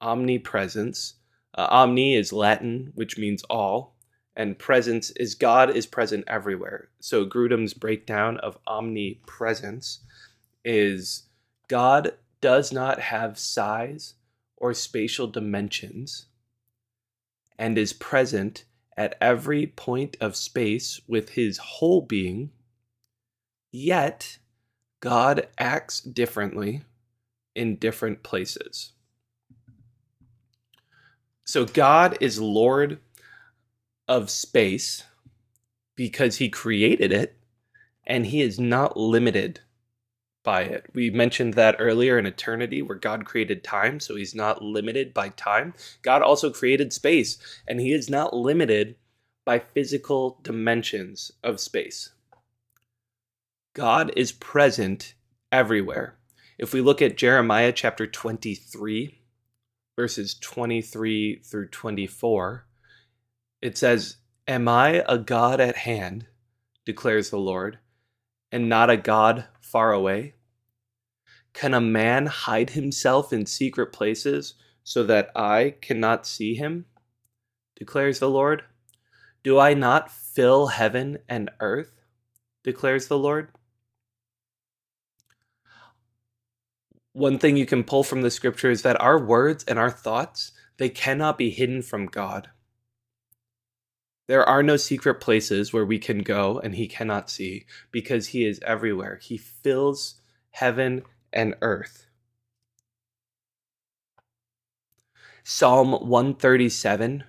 Omnipresence. 0.02 1.14
Uh, 1.54 1.68
omni 1.70 2.14
is 2.14 2.34
Latin, 2.34 2.92
which 2.94 3.16
means 3.16 3.44
all, 3.44 3.96
and 4.36 4.58
presence 4.58 5.08
is 5.12 5.34
God 5.34 5.74
is 5.74 5.86
present 5.86 6.24
everywhere. 6.26 6.90
So 7.00 7.24
Grudem's 7.24 7.72
breakdown 7.72 8.36
of 8.36 8.58
omnipresence 8.66 10.00
is 10.66 11.22
God 11.68 12.12
does 12.42 12.70
not 12.70 13.00
have 13.00 13.38
size 13.38 14.16
or 14.58 14.74
spatial 14.74 15.28
dimensions 15.28 16.26
and 17.58 17.78
is 17.78 17.94
present 17.94 18.66
at 18.96 19.16
every 19.20 19.66
point 19.66 20.16
of 20.20 20.36
space 20.36 21.00
with 21.06 21.30
his 21.30 21.58
whole 21.58 22.00
being, 22.00 22.50
yet 23.72 24.38
God 25.00 25.48
acts 25.58 26.00
differently 26.00 26.82
in 27.54 27.76
different 27.76 28.22
places. 28.22 28.92
So 31.44 31.66
God 31.66 32.16
is 32.20 32.40
Lord 32.40 33.00
of 34.08 34.30
space 34.30 35.04
because 35.94 36.36
he 36.36 36.48
created 36.48 37.12
it 37.12 37.36
and 38.06 38.26
he 38.26 38.40
is 38.40 38.58
not 38.58 38.96
limited 38.96 39.60
by 40.44 40.62
it. 40.62 40.86
We 40.94 41.10
mentioned 41.10 41.54
that 41.54 41.76
earlier 41.78 42.18
in 42.18 42.26
eternity, 42.26 42.82
where 42.82 42.98
God 42.98 43.24
created 43.24 43.64
time, 43.64 43.98
so 43.98 44.14
he's 44.14 44.34
not 44.34 44.62
limited 44.62 45.12
by 45.12 45.30
time. 45.30 45.74
God 46.02 46.22
also 46.22 46.50
created 46.50 46.92
space, 46.92 47.38
and 47.66 47.80
he 47.80 47.92
is 47.92 48.08
not 48.08 48.36
limited 48.36 48.94
by 49.44 49.58
physical 49.58 50.38
dimensions 50.42 51.32
of 51.42 51.58
space. 51.58 52.10
God 53.74 54.12
is 54.16 54.30
present 54.30 55.14
everywhere. 55.50 56.16
If 56.58 56.72
we 56.72 56.80
look 56.80 57.02
at 57.02 57.16
Jeremiah 57.16 57.72
chapter 57.72 58.06
23, 58.06 59.20
verses 59.96 60.34
23 60.34 61.40
through 61.44 61.68
24, 61.68 62.66
it 63.60 63.76
says, 63.76 64.18
Am 64.46 64.68
I 64.68 65.02
a 65.08 65.18
God 65.18 65.60
at 65.60 65.76
hand, 65.76 66.26
declares 66.84 67.30
the 67.30 67.38
Lord, 67.38 67.78
and 68.54 68.68
not 68.68 68.88
a 68.88 68.96
God 68.96 69.46
far 69.60 69.92
away? 69.92 70.36
Can 71.52 71.74
a 71.74 71.80
man 71.80 72.26
hide 72.26 72.70
himself 72.70 73.32
in 73.32 73.46
secret 73.46 73.92
places 73.92 74.54
so 74.84 75.02
that 75.02 75.32
I 75.34 75.74
cannot 75.80 76.24
see 76.24 76.54
him? 76.54 76.86
declares 77.74 78.20
the 78.20 78.30
Lord. 78.30 78.62
Do 79.42 79.58
I 79.58 79.74
not 79.74 80.08
fill 80.08 80.68
heaven 80.68 81.18
and 81.28 81.50
earth? 81.58 82.00
declares 82.62 83.08
the 83.08 83.18
Lord. 83.18 83.48
One 87.12 87.40
thing 87.40 87.56
you 87.56 87.66
can 87.66 87.82
pull 87.82 88.04
from 88.04 88.22
the 88.22 88.30
scripture 88.30 88.70
is 88.70 88.82
that 88.82 89.00
our 89.00 89.18
words 89.18 89.64
and 89.64 89.80
our 89.80 89.90
thoughts, 89.90 90.52
they 90.76 90.88
cannot 90.88 91.36
be 91.38 91.50
hidden 91.50 91.82
from 91.82 92.06
God. 92.06 92.50
There 94.26 94.48
are 94.48 94.62
no 94.62 94.76
secret 94.76 95.20
places 95.20 95.72
where 95.72 95.84
we 95.84 95.98
can 95.98 96.20
go 96.20 96.58
and 96.58 96.74
he 96.74 96.88
cannot 96.88 97.28
see 97.28 97.66
because 97.90 98.28
he 98.28 98.46
is 98.46 98.60
everywhere. 98.64 99.18
He 99.22 99.36
fills 99.36 100.14
heaven 100.50 101.02
and 101.32 101.54
earth. 101.60 102.06
Psalm 105.42 105.92
137, 105.92 107.24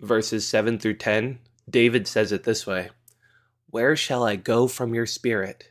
verses 0.00 0.46
7 0.46 0.78
through 0.78 0.96
10, 0.98 1.38
David 1.70 2.06
says 2.06 2.32
it 2.32 2.44
this 2.44 2.66
way 2.66 2.90
Where 3.70 3.96
shall 3.96 4.24
I 4.24 4.36
go 4.36 4.68
from 4.68 4.94
your 4.94 5.06
spirit? 5.06 5.70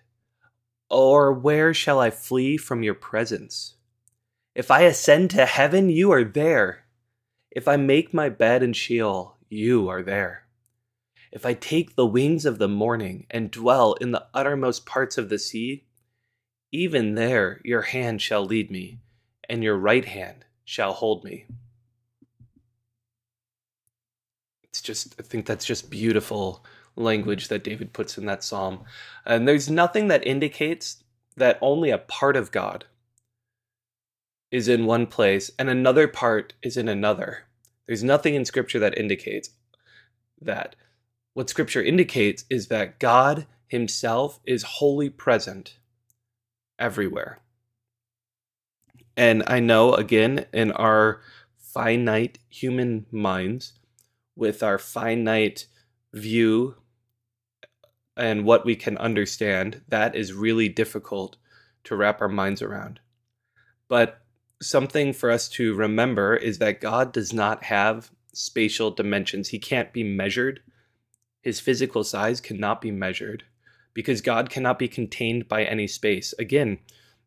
Or 0.89 1.31
where 1.31 1.75
shall 1.75 1.99
I 1.99 2.09
flee 2.09 2.57
from 2.57 2.81
your 2.81 2.95
presence? 2.95 3.75
If 4.55 4.71
I 4.71 4.81
ascend 4.81 5.29
to 5.31 5.45
heaven, 5.45 5.89
you 5.89 6.11
are 6.11 6.23
there. 6.23 6.85
If 7.51 7.67
I 7.67 7.77
make 7.77 8.13
my 8.13 8.29
bed 8.29 8.63
in 8.63 8.73
Sheol, 8.73 9.37
you 9.51 9.89
are 9.89 10.01
there. 10.01 10.45
If 11.31 11.45
I 11.45 11.53
take 11.53 11.95
the 11.95 12.05
wings 12.05 12.45
of 12.45 12.57
the 12.57 12.67
morning 12.67 13.25
and 13.29 13.51
dwell 13.51 13.93
in 13.93 14.11
the 14.11 14.25
uttermost 14.33 14.85
parts 14.85 15.17
of 15.17 15.29
the 15.29 15.39
sea, 15.39 15.85
even 16.71 17.15
there 17.15 17.59
your 17.63 17.83
hand 17.83 18.21
shall 18.21 18.45
lead 18.45 18.71
me, 18.71 18.99
and 19.49 19.63
your 19.63 19.77
right 19.77 20.05
hand 20.05 20.45
shall 20.63 20.93
hold 20.93 21.23
me. 21.23 21.45
It's 24.63 24.81
just, 24.81 25.15
I 25.19 25.23
think 25.23 25.45
that's 25.45 25.65
just 25.65 25.89
beautiful 25.89 26.65
language 26.95 27.49
that 27.49 27.63
David 27.63 27.93
puts 27.93 28.17
in 28.17 28.25
that 28.25 28.43
psalm. 28.43 28.83
And 29.25 29.47
there's 29.47 29.69
nothing 29.69 30.07
that 30.07 30.25
indicates 30.25 31.03
that 31.35 31.57
only 31.61 31.89
a 31.89 31.97
part 31.97 32.35
of 32.35 32.51
God 32.51 32.85
is 34.49 34.67
in 34.67 34.85
one 34.85 35.07
place 35.07 35.51
and 35.57 35.69
another 35.69 36.07
part 36.07 36.53
is 36.61 36.77
in 36.77 36.87
another. 36.87 37.45
There's 37.91 38.05
nothing 38.05 38.35
in 38.35 38.45
Scripture 38.45 38.79
that 38.79 38.97
indicates 38.97 39.49
that. 40.39 40.77
What 41.33 41.49
Scripture 41.49 41.83
indicates 41.83 42.45
is 42.49 42.69
that 42.69 42.99
God 42.99 43.47
Himself 43.67 44.39
is 44.45 44.63
wholly 44.63 45.09
present 45.09 45.77
everywhere. 46.79 47.39
And 49.17 49.43
I 49.45 49.59
know, 49.59 49.93
again, 49.93 50.45
in 50.53 50.71
our 50.71 51.19
finite 51.57 52.39
human 52.47 53.07
minds, 53.11 53.73
with 54.37 54.63
our 54.63 54.77
finite 54.77 55.65
view 56.13 56.75
and 58.15 58.45
what 58.45 58.63
we 58.63 58.77
can 58.77 58.97
understand, 58.99 59.81
that 59.89 60.15
is 60.15 60.31
really 60.31 60.69
difficult 60.69 61.35
to 61.83 61.97
wrap 61.97 62.21
our 62.21 62.29
minds 62.29 62.61
around. 62.61 63.01
But 63.89 64.20
something 64.61 65.11
for 65.11 65.31
us 65.31 65.49
to 65.49 65.73
remember 65.73 66.35
is 66.35 66.59
that 66.59 66.81
God 66.81 67.11
does 67.11 67.33
not 67.33 67.63
have 67.63 68.11
spatial 68.33 68.91
dimensions. 68.91 69.49
He 69.49 69.59
can't 69.59 69.91
be 69.91 70.03
measured. 70.03 70.61
His 71.41 71.59
physical 71.59 72.03
size 72.03 72.39
cannot 72.39 72.81
be 72.81 72.91
measured 72.91 73.43
because 73.93 74.21
God 74.21 74.49
cannot 74.49 74.79
be 74.79 74.87
contained 74.87 75.47
by 75.47 75.63
any 75.63 75.87
space. 75.87 76.33
Again, 76.39 76.79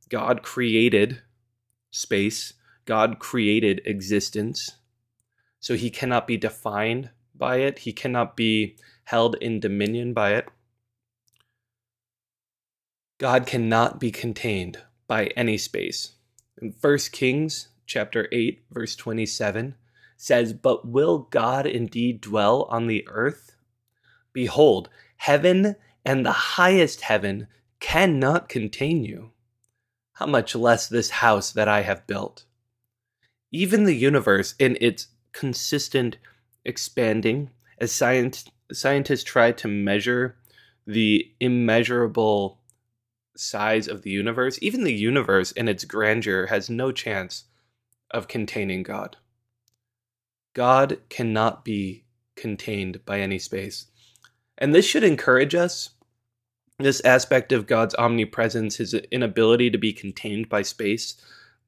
God 0.09 0.43
created 0.43 1.21
space, 1.91 2.55
God 2.85 3.19
created 3.19 3.83
existence. 3.85 4.73
So 5.61 5.75
he 5.75 5.91
cannot 5.91 6.27
be 6.27 6.37
defined 6.37 7.11
by 7.35 7.57
it, 7.57 7.81
he 7.81 7.93
cannot 7.93 8.37
be 8.37 8.77
held 9.05 9.35
in 9.37 9.61
dominion 9.61 10.13
by 10.13 10.35
it. 10.35 10.49
God 13.19 13.47
cannot 13.47 13.99
be 13.99 14.11
contained 14.11 14.79
by 15.07 15.27
any 15.37 15.59
space. 15.59 16.13
1 16.73 16.99
Kings 17.13 17.69
chapter 17.85 18.27
8 18.33 18.65
verse 18.71 18.97
27 18.97 19.75
says, 20.17 20.53
"But 20.55 20.89
will 20.89 21.19
God 21.31 21.67
indeed 21.67 22.21
dwell 22.23 22.63
on 22.71 22.87
the 22.87 23.07
earth? 23.09 23.55
Behold, 24.33 24.89
heaven 25.17 25.77
and 26.05 26.25
the 26.25 26.33
highest 26.33 27.03
heaven 27.03 27.49
cannot 27.81 28.49
contain 28.49 29.05
you. 29.05 29.33
How 30.15 30.27
much 30.27 30.55
less 30.55 30.89
this 30.89 31.11
house 31.11 31.53
that 31.53 31.69
I 31.69 31.83
have 31.83 32.07
built?" 32.07 32.45
Even 33.51 33.85
the 33.85 33.95
universe 33.95 34.55
in 34.59 34.79
its 34.81 35.09
consistent 35.33 36.17
expanding 36.65 37.51
as 37.79 37.93
science, 37.93 38.47
scientists 38.73 39.25
try 39.25 39.53
to 39.53 39.69
measure 39.69 40.39
the 40.87 41.35
immeasurable 41.41 42.59
size 43.37 43.89
of 43.89 44.03
the 44.03 44.11
universe, 44.11 44.59
even 44.63 44.85
the 44.85 44.93
universe 44.93 45.53
in 45.53 45.69
its 45.69 45.85
grandeur 45.85 46.47
has 46.47 46.71
no 46.71 46.93
chance 46.93 47.45
of 48.11 48.29
containing 48.29 48.83
God. 48.83 49.17
God 50.55 50.99
cannot 51.09 51.65
be 51.65 52.05
contained 52.37 53.05
by 53.05 53.21
any 53.21 53.39
space. 53.39 53.87
And 54.57 54.75
this 54.75 54.87
should 54.87 55.05
encourage 55.05 55.55
us. 55.55 55.91
This 56.79 57.01
aspect 57.03 57.53
of 57.53 57.67
God's 57.67 57.95
omnipresence, 57.97 58.77
his 58.77 58.95
inability 58.95 59.71
to 59.71 59.79
be 59.79 59.93
contained 59.93 60.49
by 60.49 60.63
space, 60.63 61.15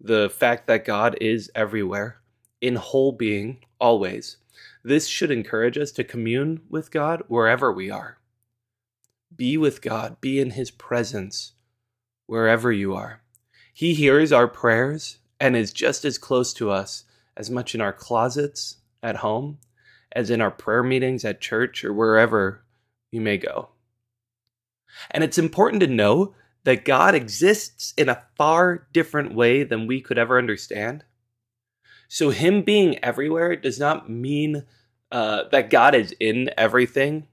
the 0.00 0.30
fact 0.30 0.66
that 0.66 0.84
God 0.84 1.16
is 1.20 1.50
everywhere, 1.54 2.20
in 2.60 2.76
whole 2.76 3.12
being, 3.12 3.64
always. 3.80 4.36
This 4.84 5.06
should 5.06 5.30
encourage 5.30 5.78
us 5.78 5.92
to 5.92 6.04
commune 6.04 6.60
with 6.68 6.90
God 6.90 7.22
wherever 7.28 7.72
we 7.72 7.90
are. 7.90 8.18
Be 9.34 9.56
with 9.56 9.82
God, 9.82 10.20
be 10.20 10.40
in 10.40 10.50
His 10.50 10.70
presence 10.70 11.52
wherever 12.26 12.72
you 12.72 12.94
are. 12.94 13.20
He 13.72 13.94
hears 13.94 14.32
our 14.32 14.48
prayers 14.48 15.18
and 15.38 15.56
is 15.56 15.72
just 15.72 16.04
as 16.04 16.18
close 16.18 16.52
to 16.54 16.70
us 16.70 17.04
as 17.36 17.50
much 17.50 17.74
in 17.74 17.80
our 17.80 17.92
closets 17.92 18.78
at 19.02 19.16
home 19.16 19.58
as 20.12 20.30
in 20.30 20.40
our 20.40 20.50
prayer 20.50 20.82
meetings 20.82 21.24
at 21.24 21.40
church 21.40 21.84
or 21.84 21.92
wherever 21.92 22.64
you 23.10 23.20
may 23.20 23.36
go. 23.36 23.68
And 25.10 25.22
it's 25.22 25.38
important 25.38 25.80
to 25.80 25.86
know 25.86 26.34
that 26.64 26.84
God 26.84 27.14
exists 27.14 27.92
in 27.96 28.08
a 28.08 28.22
far 28.36 28.88
different 28.92 29.34
way 29.34 29.62
than 29.62 29.86
we 29.86 30.00
could 30.00 30.18
ever 30.18 30.38
understand. 30.38 31.04
So, 32.08 32.30
Him 32.30 32.62
being 32.62 33.02
everywhere 33.04 33.56
does 33.56 33.78
not 33.78 34.08
mean 34.08 34.64
uh, 35.12 35.44
that 35.52 35.70
God 35.70 35.94
is 35.94 36.12
in 36.18 36.50
everything, 36.56 37.28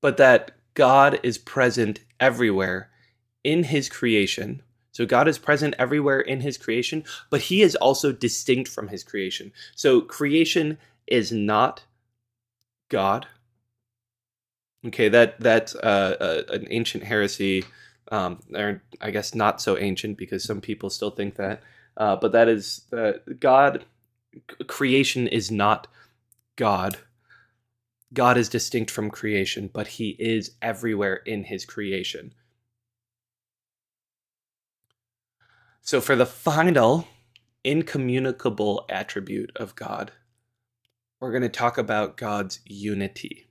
but 0.00 0.16
that 0.16 0.55
God 0.76 1.18
is 1.24 1.38
present 1.38 2.00
everywhere 2.20 2.90
in 3.42 3.64
His 3.64 3.88
creation. 3.88 4.62
So, 4.92 5.04
God 5.04 5.26
is 5.26 5.38
present 5.38 5.74
everywhere 5.78 6.20
in 6.20 6.42
His 6.42 6.56
creation, 6.56 7.02
but 7.30 7.42
He 7.42 7.62
is 7.62 7.74
also 7.74 8.12
distinct 8.12 8.70
from 8.70 8.88
His 8.88 9.02
creation. 9.02 9.52
So, 9.74 10.00
creation 10.00 10.78
is 11.08 11.32
not 11.32 11.84
God. 12.88 13.26
Okay, 14.86 15.08
that 15.08 15.40
that's 15.40 15.74
uh, 15.74 16.44
uh, 16.48 16.54
an 16.54 16.68
ancient 16.70 17.04
heresy, 17.04 17.64
um, 18.12 18.40
or 18.54 18.82
I 19.00 19.10
guess 19.10 19.34
not 19.34 19.60
so 19.60 19.76
ancient 19.78 20.18
because 20.18 20.44
some 20.44 20.60
people 20.60 20.90
still 20.90 21.10
think 21.10 21.36
that. 21.36 21.62
Uh, 21.96 22.16
but 22.16 22.32
that 22.32 22.48
is 22.48 22.82
God. 23.40 23.86
Creation 24.66 25.26
is 25.26 25.50
not 25.50 25.88
God. 26.56 26.98
God 28.12 28.36
is 28.36 28.48
distinct 28.48 28.90
from 28.90 29.10
creation, 29.10 29.68
but 29.72 29.88
He 29.88 30.10
is 30.18 30.52
everywhere 30.62 31.16
in 31.26 31.44
His 31.44 31.64
creation. 31.64 32.34
So, 35.82 36.00
for 36.00 36.16
the 36.16 36.26
final 36.26 37.06
incommunicable 37.64 38.86
attribute 38.88 39.52
of 39.56 39.74
God, 39.74 40.12
we're 41.20 41.32
going 41.32 41.42
to 41.42 41.48
talk 41.48 41.78
about 41.78 42.16
God's 42.16 42.60
unity. 42.64 43.46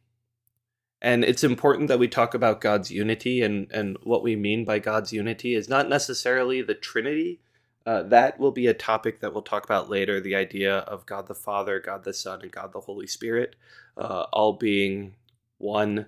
And 1.02 1.24
it's 1.24 1.44
important 1.44 1.88
that 1.90 2.00
we 2.00 2.08
talk 2.08 2.34
about 2.34 2.62
God's 2.62 2.90
unity, 2.92 3.42
and, 3.42 3.72
and 3.72 3.98
what 4.04 4.24
we 4.24 4.36
mean 4.36 4.66
by 4.66 4.80
God's 4.80 5.14
unity 5.14 5.54
is 5.54 5.70
not 5.70 5.90
necessarily 5.90 6.62
the 6.62 6.74
Trinity, 6.74 7.42
uh, 7.86 8.02
that 8.04 8.40
will 8.40 8.52
be 8.52 8.68
a 8.68 8.74
topic 8.74 9.20
that 9.20 9.32
we'll 9.32 9.44
talk 9.44 9.64
about 9.64 9.90
later 9.90 10.20
the 10.20 10.36
idea 10.36 10.78
of 10.80 11.06
God 11.06 11.28
the 11.28 11.36
Father, 11.36 11.80
God 11.80 12.04
the 12.04 12.14
Son, 12.14 12.42
and 12.42 12.52
God 12.52 12.74
the 12.74 12.80
Holy 12.80 13.06
Spirit, 13.06 13.56
uh, 13.98 14.26
all 14.34 14.54
being 14.54 15.16
one 15.60 16.08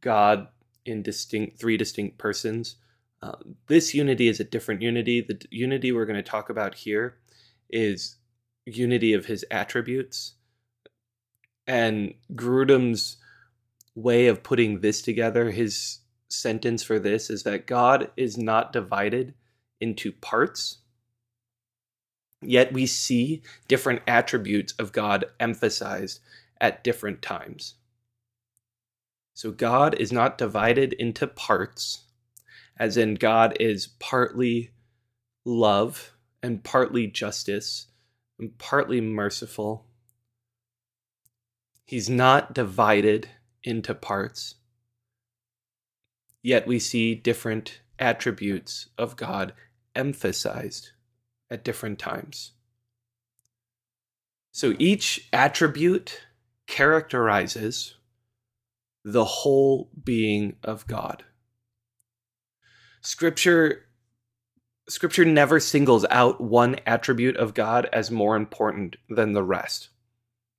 God 0.00 0.48
in 0.84 1.02
distinct, 1.02 1.58
three 1.58 1.76
distinct 1.76 2.18
persons. 2.18 2.76
Uh, 3.22 3.36
this 3.68 3.94
unity 3.94 4.28
is 4.28 4.40
a 4.40 4.44
different 4.44 4.82
unity. 4.82 5.20
The 5.20 5.40
unity 5.50 5.92
we're 5.92 6.04
going 6.04 6.16
to 6.16 6.22
talk 6.22 6.50
about 6.50 6.74
here 6.74 7.16
is 7.70 8.16
unity 8.66 9.12
of 9.12 9.26
his 9.26 9.44
attributes. 9.50 10.34
And 11.66 12.14
Grudem's 12.34 13.18
way 13.94 14.26
of 14.26 14.42
putting 14.42 14.80
this 14.80 15.00
together, 15.00 15.52
his 15.52 16.00
sentence 16.28 16.82
for 16.82 16.98
this 16.98 17.30
is 17.30 17.44
that 17.44 17.66
God 17.66 18.10
is 18.16 18.36
not 18.36 18.72
divided 18.72 19.34
into 19.80 20.10
parts 20.10 20.78
Yet 22.44 22.72
we 22.72 22.86
see 22.86 23.42
different 23.68 24.02
attributes 24.06 24.72
of 24.78 24.92
God 24.92 25.24
emphasized 25.40 26.20
at 26.60 26.84
different 26.84 27.22
times. 27.22 27.74
So 29.34 29.50
God 29.50 29.94
is 29.98 30.12
not 30.12 30.38
divided 30.38 30.92
into 30.92 31.26
parts, 31.26 32.04
as 32.78 32.96
in 32.96 33.14
God 33.14 33.56
is 33.58 33.88
partly 33.98 34.70
love 35.44 36.12
and 36.42 36.62
partly 36.62 37.06
justice 37.06 37.86
and 38.38 38.56
partly 38.58 39.00
merciful. 39.00 39.86
He's 41.84 42.08
not 42.08 42.54
divided 42.54 43.28
into 43.62 43.94
parts. 43.94 44.56
Yet 46.42 46.66
we 46.66 46.78
see 46.78 47.14
different 47.14 47.80
attributes 47.98 48.88
of 48.98 49.16
God 49.16 49.54
emphasized 49.94 50.90
at 51.54 51.64
different 51.64 51.98
times. 51.98 52.52
So 54.50 54.74
each 54.78 55.28
attribute 55.32 56.20
characterizes 56.66 57.94
the 59.04 59.24
whole 59.24 59.90
being 60.02 60.56
of 60.64 60.86
God. 60.86 61.24
Scripture 63.00 63.86
scripture 64.88 65.24
never 65.24 65.60
singles 65.60 66.04
out 66.10 66.40
one 66.40 66.76
attribute 66.86 67.36
of 67.36 67.54
God 67.54 67.88
as 67.92 68.10
more 68.10 68.36
important 68.36 68.96
than 69.08 69.32
the 69.32 69.42
rest. 69.42 69.88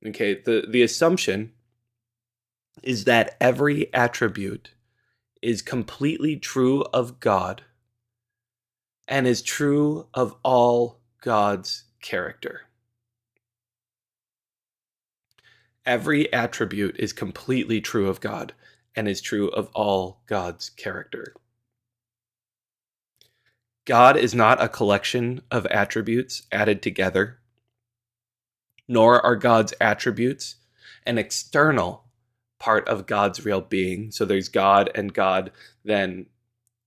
Okay, 0.05 0.41
the 0.45 0.65
the 0.69 0.81
assumption 0.81 1.51
is 2.83 3.03
that 3.03 3.35
every 3.41 3.93
attribute 3.93 4.71
is 5.41 5.61
completely 5.61 6.37
true 6.37 6.81
of 6.93 7.19
God 7.19 7.63
and 9.07 9.27
is 9.27 9.41
true 9.41 10.07
of 10.13 10.35
all 10.43 10.99
God's 11.21 11.83
character. 12.01 12.61
Every 15.85 16.31
attribute 16.33 16.95
is 16.97 17.13
completely 17.13 17.79
true 17.79 18.09
of 18.09 18.19
God 18.19 18.53
and 18.95 19.07
is 19.07 19.21
true 19.21 19.49
of 19.49 19.69
all 19.73 20.21
God's 20.25 20.69
character. 20.69 21.35
God 23.85 24.17
is 24.17 24.33
not 24.33 24.61
a 24.61 24.67
collection 24.67 25.41
of 25.51 25.67
attributes 25.67 26.43
added 26.51 26.81
together, 26.81 27.37
nor 28.87 29.23
are 29.23 29.35
God's 29.35 29.75
attributes 29.79 30.55
an 31.05 31.19
external 31.19 32.05
part 32.59 32.87
of 32.87 33.05
God's 33.05 33.45
real 33.45 33.61
being. 33.61 34.11
So 34.11 34.25
there's 34.25 34.49
God, 34.49 34.89
and 34.95 35.13
God 35.13 35.51
then 35.83 36.25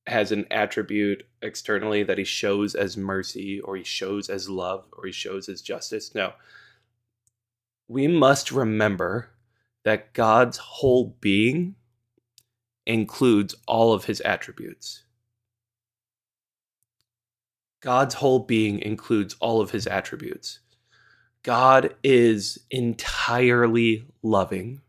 has 0.09 0.33
an 0.33 0.47
attribute 0.51 1.27
externally 1.43 2.03
that 2.03 2.19
he 2.19 2.25
shows 2.25 2.75
as 2.75 2.97
mercy, 2.97 3.61
or 3.61 3.77
he 3.77 3.85
shows 3.85 4.29
as 4.29 4.49
love, 4.49 4.85
or 4.93 5.07
he 5.07 5.13
shows 5.13 5.49
as 5.49 5.63
justice. 5.63 6.15
No. 6.15 6.33
We 7.89 8.07
must 8.09 8.51
remember 8.51 9.31
that 9.85 10.13
God's 10.13 10.59
whole 10.59 11.17
being 11.21 11.75
includes 12.87 13.55
all 13.67 13.93
of 13.93 14.07
his 14.07 14.21
attributes. 14.23 15.05
God's 17.81 18.15
whole 18.15 18.41
being 18.41 18.81
includes 18.81 19.37
all 19.41 19.61
of 19.61 19.71
his 19.71 19.87
attributes. 19.87 20.61
God 21.43 21.95
is 22.03 22.59
entirely 22.71 24.05
loving 24.23 24.81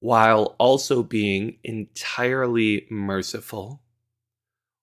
while 0.00 0.54
also 0.58 1.02
being 1.02 1.58
entirely 1.64 2.86
merciful, 2.90 3.82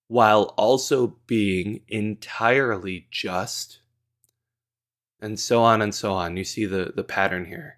while 0.07 0.53
also 0.57 1.17
being 1.25 1.81
entirely 1.87 3.07
just, 3.11 3.79
and 5.21 5.39
so 5.39 5.63
on 5.63 5.81
and 5.81 5.95
so 5.95 6.13
on. 6.13 6.37
You 6.37 6.43
see 6.43 6.65
the, 6.65 6.91
the 6.95 7.03
pattern 7.03 7.45
here. 7.45 7.77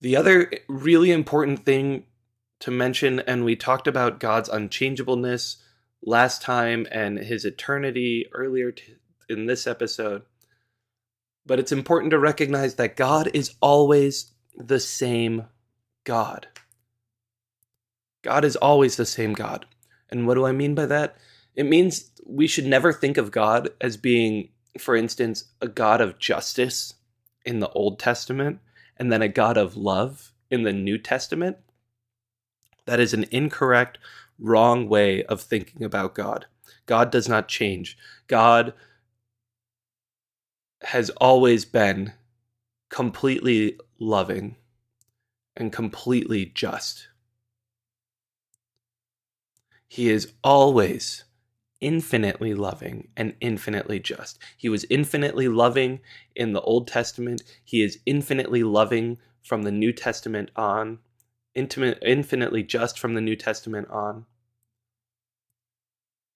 The 0.00 0.16
other 0.16 0.50
really 0.68 1.10
important 1.10 1.64
thing 1.64 2.04
to 2.60 2.70
mention, 2.70 3.20
and 3.20 3.44
we 3.44 3.56
talked 3.56 3.86
about 3.86 4.20
God's 4.20 4.48
unchangeableness 4.48 5.62
last 6.02 6.42
time 6.42 6.86
and 6.90 7.18
his 7.18 7.44
eternity 7.44 8.26
earlier 8.32 8.72
t- 8.72 8.94
in 9.28 9.46
this 9.46 9.66
episode. 9.66 10.22
But 11.44 11.58
it's 11.58 11.72
important 11.72 12.10
to 12.12 12.18
recognize 12.18 12.76
that 12.76 12.96
God 12.96 13.30
is 13.34 13.54
always 13.60 14.32
the 14.58 14.80
same 14.80 15.44
God. 16.04 16.48
God 18.22 18.44
is 18.44 18.56
always 18.56 18.96
the 18.96 19.06
same 19.06 19.32
God. 19.32 19.66
And 20.10 20.26
what 20.26 20.34
do 20.34 20.44
I 20.44 20.52
mean 20.52 20.74
by 20.74 20.86
that? 20.86 21.16
It 21.54 21.64
means 21.64 22.10
we 22.26 22.46
should 22.46 22.66
never 22.66 22.92
think 22.92 23.16
of 23.16 23.30
God 23.30 23.70
as 23.80 23.96
being, 23.96 24.50
for 24.78 24.96
instance, 24.96 25.44
a 25.60 25.68
God 25.68 26.00
of 26.00 26.18
justice 26.18 26.94
in 27.44 27.60
the 27.60 27.70
Old 27.70 27.98
Testament 27.98 28.58
and 28.96 29.12
then 29.12 29.22
a 29.22 29.28
God 29.28 29.56
of 29.56 29.76
love 29.76 30.32
in 30.50 30.64
the 30.64 30.72
New 30.72 30.98
Testament. 30.98 31.56
That 32.86 33.00
is 33.00 33.14
an 33.14 33.26
incorrect 33.30 33.98
wrong 34.38 34.88
way 34.88 35.22
of 35.24 35.40
thinking 35.40 35.84
about 35.84 36.14
God. 36.14 36.46
God 36.86 37.10
does 37.10 37.28
not 37.28 37.48
change. 37.48 37.96
God 38.26 38.72
has 40.82 41.10
always 41.10 41.64
been 41.64 42.12
completely 42.88 43.78
loving 43.98 44.56
and 45.56 45.72
completely 45.72 46.46
just. 46.46 47.08
He 49.88 50.10
is 50.10 50.32
always 50.44 51.24
infinitely 51.80 52.54
loving 52.54 53.08
and 53.16 53.34
infinitely 53.40 54.00
just. 54.00 54.38
He 54.56 54.68
was 54.68 54.84
infinitely 54.90 55.48
loving 55.48 56.00
in 56.34 56.52
the 56.52 56.60
Old 56.60 56.88
Testament. 56.88 57.42
He 57.64 57.82
is 57.82 57.98
infinitely 58.04 58.62
loving 58.62 59.18
from 59.42 59.62
the 59.62 59.72
New 59.72 59.92
Testament 59.92 60.50
on 60.56 60.98
intimate, 61.54 61.98
infinitely 62.02 62.62
just 62.62 62.98
from 62.98 63.14
the 63.14 63.20
New 63.20 63.36
Testament 63.36 63.88
on. 63.90 64.26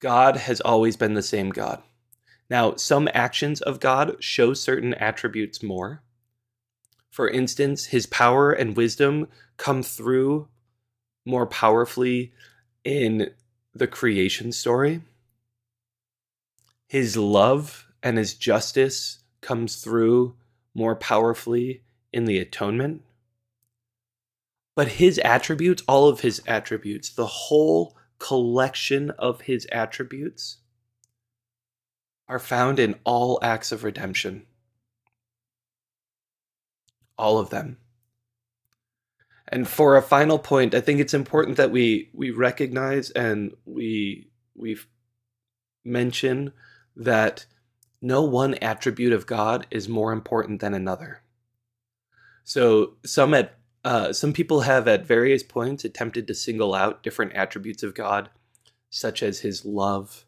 God 0.00 0.36
has 0.36 0.60
always 0.60 0.96
been 0.96 1.14
the 1.14 1.22
same 1.22 1.50
God. 1.50 1.82
Now, 2.50 2.74
some 2.74 3.08
actions 3.14 3.60
of 3.60 3.80
God 3.80 4.16
show 4.18 4.52
certain 4.52 4.94
attributes 4.94 5.62
more. 5.62 6.02
For 7.12 7.28
instance, 7.28 7.84
his 7.84 8.06
power 8.06 8.52
and 8.52 8.74
wisdom 8.74 9.28
come 9.58 9.82
through 9.82 10.48
more 11.26 11.46
powerfully 11.46 12.32
in 12.84 13.30
the 13.74 13.86
creation 13.86 14.50
story. 14.50 15.02
His 16.88 17.16
love 17.16 17.86
and 18.02 18.16
his 18.16 18.34
justice 18.34 19.18
comes 19.42 19.76
through 19.76 20.36
more 20.74 20.96
powerfully 20.96 21.82
in 22.14 22.24
the 22.24 22.38
atonement. 22.38 23.02
But 24.74 24.88
his 24.88 25.18
attributes, 25.18 25.82
all 25.86 26.08
of 26.08 26.20
his 26.20 26.42
attributes, 26.46 27.10
the 27.10 27.26
whole 27.26 27.94
collection 28.18 29.10
of 29.18 29.42
his 29.42 29.66
attributes, 29.70 30.58
are 32.26 32.38
found 32.38 32.78
in 32.78 32.98
all 33.04 33.38
acts 33.42 33.70
of 33.70 33.84
redemption. 33.84 34.46
All 37.18 37.38
of 37.38 37.50
them. 37.50 37.78
And 39.48 39.68
for 39.68 39.96
a 39.96 40.02
final 40.02 40.38
point, 40.38 40.74
I 40.74 40.80
think 40.80 40.98
it's 40.98 41.14
important 41.14 41.56
that 41.58 41.70
we 41.70 42.10
we 42.14 42.30
recognize 42.30 43.10
and 43.10 43.52
we 43.66 44.30
we 44.54 44.78
mention 45.84 46.52
that 46.96 47.46
no 48.00 48.22
one 48.22 48.54
attribute 48.54 49.12
of 49.12 49.26
God 49.26 49.66
is 49.70 49.88
more 49.88 50.12
important 50.12 50.60
than 50.60 50.74
another. 50.74 51.22
So 52.44 52.94
some 53.04 53.34
at 53.34 53.58
uh, 53.84 54.12
some 54.12 54.32
people 54.32 54.60
have 54.60 54.86
at 54.86 55.06
various 55.06 55.42
points 55.42 55.84
attempted 55.84 56.26
to 56.26 56.34
single 56.34 56.74
out 56.74 57.02
different 57.02 57.32
attributes 57.34 57.82
of 57.82 57.94
God, 57.94 58.30
such 58.90 59.22
as 59.22 59.40
his 59.40 59.64
love, 59.64 60.24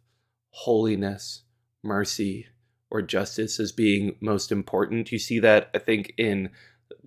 holiness, 0.50 1.42
mercy, 1.82 2.48
or 2.90 3.00
justice, 3.00 3.60
as 3.60 3.70
being 3.70 4.16
most 4.20 4.50
important. 4.50 5.12
You 5.12 5.18
see 5.18 5.38
that, 5.38 5.70
I 5.72 5.78
think, 5.78 6.14
in 6.18 6.50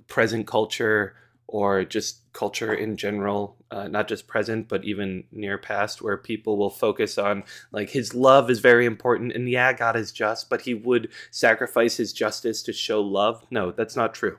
present 0.07 0.47
culture 0.47 1.15
or 1.47 1.85
just 1.85 2.31
culture 2.33 2.73
in 2.73 2.97
general, 2.97 3.55
uh, 3.71 3.87
not 3.87 4.07
just 4.07 4.27
present, 4.27 4.67
but 4.67 4.83
even 4.83 5.23
near 5.31 5.57
past, 5.57 6.01
where 6.01 6.17
people 6.17 6.57
will 6.57 6.69
focus 6.69 7.17
on 7.17 7.43
like 7.71 7.89
his 7.89 8.13
love 8.13 8.49
is 8.49 8.59
very 8.59 8.85
important. 8.85 9.31
And 9.31 9.49
yeah, 9.49 9.71
God 9.73 9.95
is 9.95 10.11
just, 10.11 10.49
but 10.49 10.61
he 10.61 10.73
would 10.73 11.09
sacrifice 11.31 11.97
his 11.97 12.11
justice 12.11 12.61
to 12.63 12.73
show 12.73 13.01
love. 13.01 13.43
No, 13.49 13.71
that's 13.71 13.95
not 13.95 14.13
true. 14.13 14.37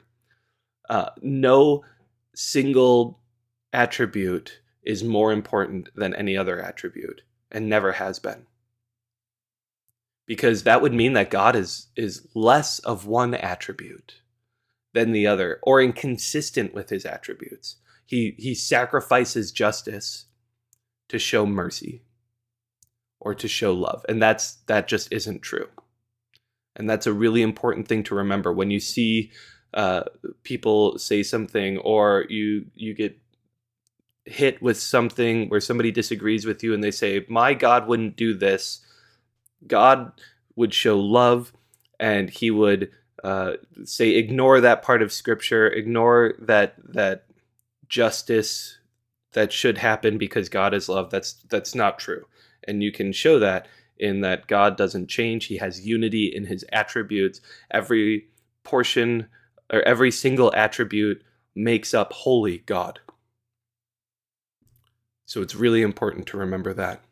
Uh, 0.89 1.11
no 1.23 1.85
single 2.35 3.21
attribute 3.73 4.61
is 4.83 5.03
more 5.05 5.33
important 5.33 5.89
than 5.95 6.15
any 6.15 6.37
other 6.37 6.61
attribute 6.61 7.23
and 7.51 7.69
never 7.69 7.93
has 7.93 8.19
been 8.19 8.47
because 10.27 10.63
that 10.63 10.81
would 10.81 10.95
mean 10.95 11.15
that 11.15 11.31
god 11.31 11.57
is 11.57 11.89
is 11.97 12.27
less 12.35 12.79
of 12.81 13.07
one 13.07 13.35
attribute 13.35 14.21
than 14.99 15.13
the 15.13 15.27
other 15.27 15.61
or 15.63 15.81
inconsistent 15.81 16.75
with 16.75 16.91
his 16.91 17.07
attributes. 17.07 17.77
He 18.05 18.35
he 18.39 18.55
sacrifices 18.55 19.53
justice 19.53 20.27
to 21.09 21.19
show 21.19 21.47
mercy 21.47 22.03
or 23.21 23.35
to 23.35 23.49
show 23.49 23.73
love. 23.73 24.05
And 24.09 24.21
that's 24.21 24.55
that 24.67 24.89
just 24.89 25.13
isn't 25.13 25.43
true. 25.43 25.69
And 26.75 26.89
that's 26.89 27.07
a 27.07 27.13
really 27.13 27.43
important 27.43 27.87
thing 27.89 28.03
to 28.05 28.15
remember. 28.15 28.53
When 28.53 28.71
you 28.71 28.81
see 28.81 29.31
uh, 29.75 30.05
people 30.43 30.99
say 30.99 31.23
something 31.23 31.79
or 31.79 32.25
you 32.29 32.67
you 32.75 32.95
get 32.95 33.17
hit 34.25 34.61
with 34.61 34.79
something 34.79 35.49
where 35.49 35.61
somebody 35.61 35.91
disagrees 35.91 36.45
with 36.45 36.63
you 36.63 36.75
and 36.75 36.83
they 36.83 36.91
say 36.91 37.25
my 37.29 37.55
god 37.55 37.87
wouldn't 37.87 38.17
do 38.17 38.35
this. 38.35 38.81
God 39.67 40.13
would 40.57 40.75
show 40.75 40.99
love 40.99 41.53
and 42.01 42.31
he 42.31 42.51
would 42.51 42.91
uh, 43.25 43.53
say 43.85 44.11
ignore 44.11 44.61
that 44.61 44.83
part 44.83 45.03
of 45.03 45.13
scripture 45.13 45.67
ignore 45.69 46.35
that 46.39 46.75
that 46.79 47.25
justice 47.89 48.79
that 49.33 49.53
should 49.53 49.79
happen 49.79 50.19
because 50.19 50.49
god 50.49 50.73
is 50.75 50.89
love 50.89 51.11
that's 51.11 51.35
that's 51.49 51.75
not 51.75 51.99
true 51.99 52.25
and 52.67 52.83
you 52.83 52.93
can 52.93 53.13
show 53.13 53.39
that 53.39 53.67
in 53.99 54.21
that 54.21 54.47
God 54.47 54.77
doesn't 54.77 55.09
change. 55.09 55.47
He 55.47 55.57
has 55.57 55.87
unity 55.87 56.27
in 56.27 56.47
his 56.47 56.65
attributes. 56.73 57.41
Every 57.71 58.27
portion 58.63 59.27
or 59.73 59.83
every 59.83 60.11
single 60.11 60.55
attribute 60.55 61.23
makes 61.55 61.93
up 61.95 62.13
holy 62.13 62.59
God. 62.59 63.01
So 65.27 65.43
it's 65.43 65.55
really 65.55 65.83
important 65.83 66.27
to 66.29 66.39
remember 66.39 66.73
that. 66.75 67.03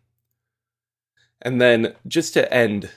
And 1.42 1.60
then 1.60 1.94
just 2.06 2.32
to 2.34 2.52
end 2.52 2.90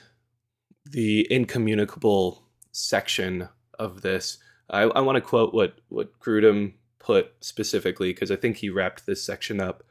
the 0.84 1.26
incommunicable 1.30 2.39
section 2.72 3.48
of 3.78 4.02
this, 4.02 4.38
I, 4.68 4.82
I 4.82 5.00
want 5.00 5.16
to 5.16 5.20
quote 5.20 5.52
what, 5.52 5.78
what 5.88 6.18
Grudem 6.20 6.74
put 6.98 7.32
specifically, 7.40 8.12
because 8.12 8.30
I 8.30 8.36
think 8.36 8.58
he 8.58 8.70
wrapped 8.70 9.06
this 9.06 9.22
section 9.22 9.60
up 9.60 9.82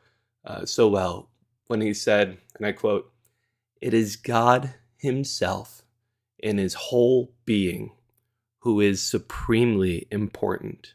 uh, 0.45 0.65
so 0.65 0.87
well 0.87 1.29
when 1.67 1.81
he 1.81 1.93
said, 1.93 2.37
and 2.57 2.65
I 2.65 2.71
quote, 2.71 3.11
It 3.81 3.93
is 3.93 4.15
God 4.15 4.73
Himself 4.97 5.83
in 6.37 6.57
His 6.57 6.73
whole 6.73 7.33
being 7.45 7.91
who 8.59 8.81
is 8.81 9.01
supremely 9.01 10.07
important. 10.11 10.93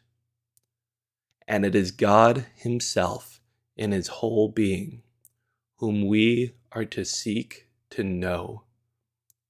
And 1.47 1.65
it 1.65 1.75
is 1.75 1.91
God 1.91 2.45
Himself 2.55 3.39
in 3.77 3.91
His 3.91 4.07
whole 4.07 4.49
being 4.49 5.01
whom 5.77 6.07
we 6.07 6.53
are 6.71 6.85
to 6.85 7.05
seek 7.05 7.67
to 7.91 8.03
know 8.03 8.63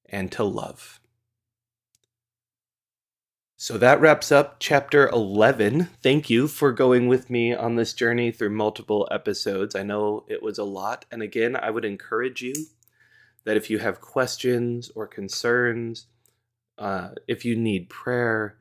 and 0.07 0.31
to 0.31 0.43
love. 0.43 0.99
So 3.57 3.77
that 3.77 4.01
wraps 4.01 4.33
up 4.33 4.57
chapter 4.59 5.07
11. 5.07 5.89
Thank 6.03 6.29
you 6.29 6.49
for 6.49 6.73
going 6.73 7.07
with 7.07 7.29
me 7.29 7.55
on 7.55 7.75
this 7.75 7.93
journey 7.93 8.29
through 8.29 8.49
multiple 8.49 9.07
episodes. 9.11 9.75
I 9.75 9.83
know 9.83 10.25
it 10.27 10.43
was 10.43 10.57
a 10.57 10.65
lot. 10.65 11.05
And 11.09 11.21
again, 11.21 11.55
I 11.55 11.69
would 11.69 11.85
encourage 11.85 12.41
you 12.41 12.53
that 13.45 13.55
if 13.55 13.69
you 13.69 13.79
have 13.79 14.01
questions 14.01 14.91
or 14.93 15.07
concerns, 15.07 16.07
uh, 16.77 17.11
if 17.29 17.45
you 17.45 17.55
need 17.55 17.89
prayer, 17.89 18.57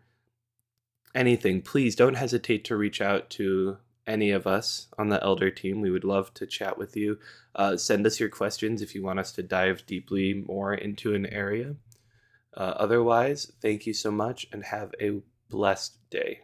anything, 1.12 1.60
please 1.60 1.96
don't 1.96 2.14
hesitate 2.14 2.64
to 2.66 2.76
reach 2.76 3.00
out 3.00 3.30
to 3.30 3.78
any 4.06 4.30
of 4.30 4.46
us 4.46 4.86
on 4.96 5.08
the 5.08 5.20
elder 5.24 5.50
team. 5.50 5.80
We 5.80 5.90
would 5.90 6.04
love 6.04 6.32
to 6.34 6.46
chat 6.46 6.78
with 6.78 6.96
you. 6.96 7.18
Uh, 7.56 7.76
send 7.76 8.06
us 8.06 8.20
your 8.20 8.28
questions 8.28 8.80
if 8.80 8.94
you 8.94 9.02
want 9.02 9.18
us 9.18 9.32
to 9.32 9.42
dive 9.42 9.86
deeply 9.86 10.44
more 10.46 10.72
into 10.72 11.14
an 11.14 11.26
area. 11.26 11.74
Uh, 12.56 12.74
otherwise, 12.76 13.50
thank 13.60 13.86
you 13.86 13.92
so 13.92 14.10
much 14.10 14.46
and 14.52 14.64
have 14.64 14.94
a 15.00 15.20
blessed 15.48 15.98
day. 16.10 16.40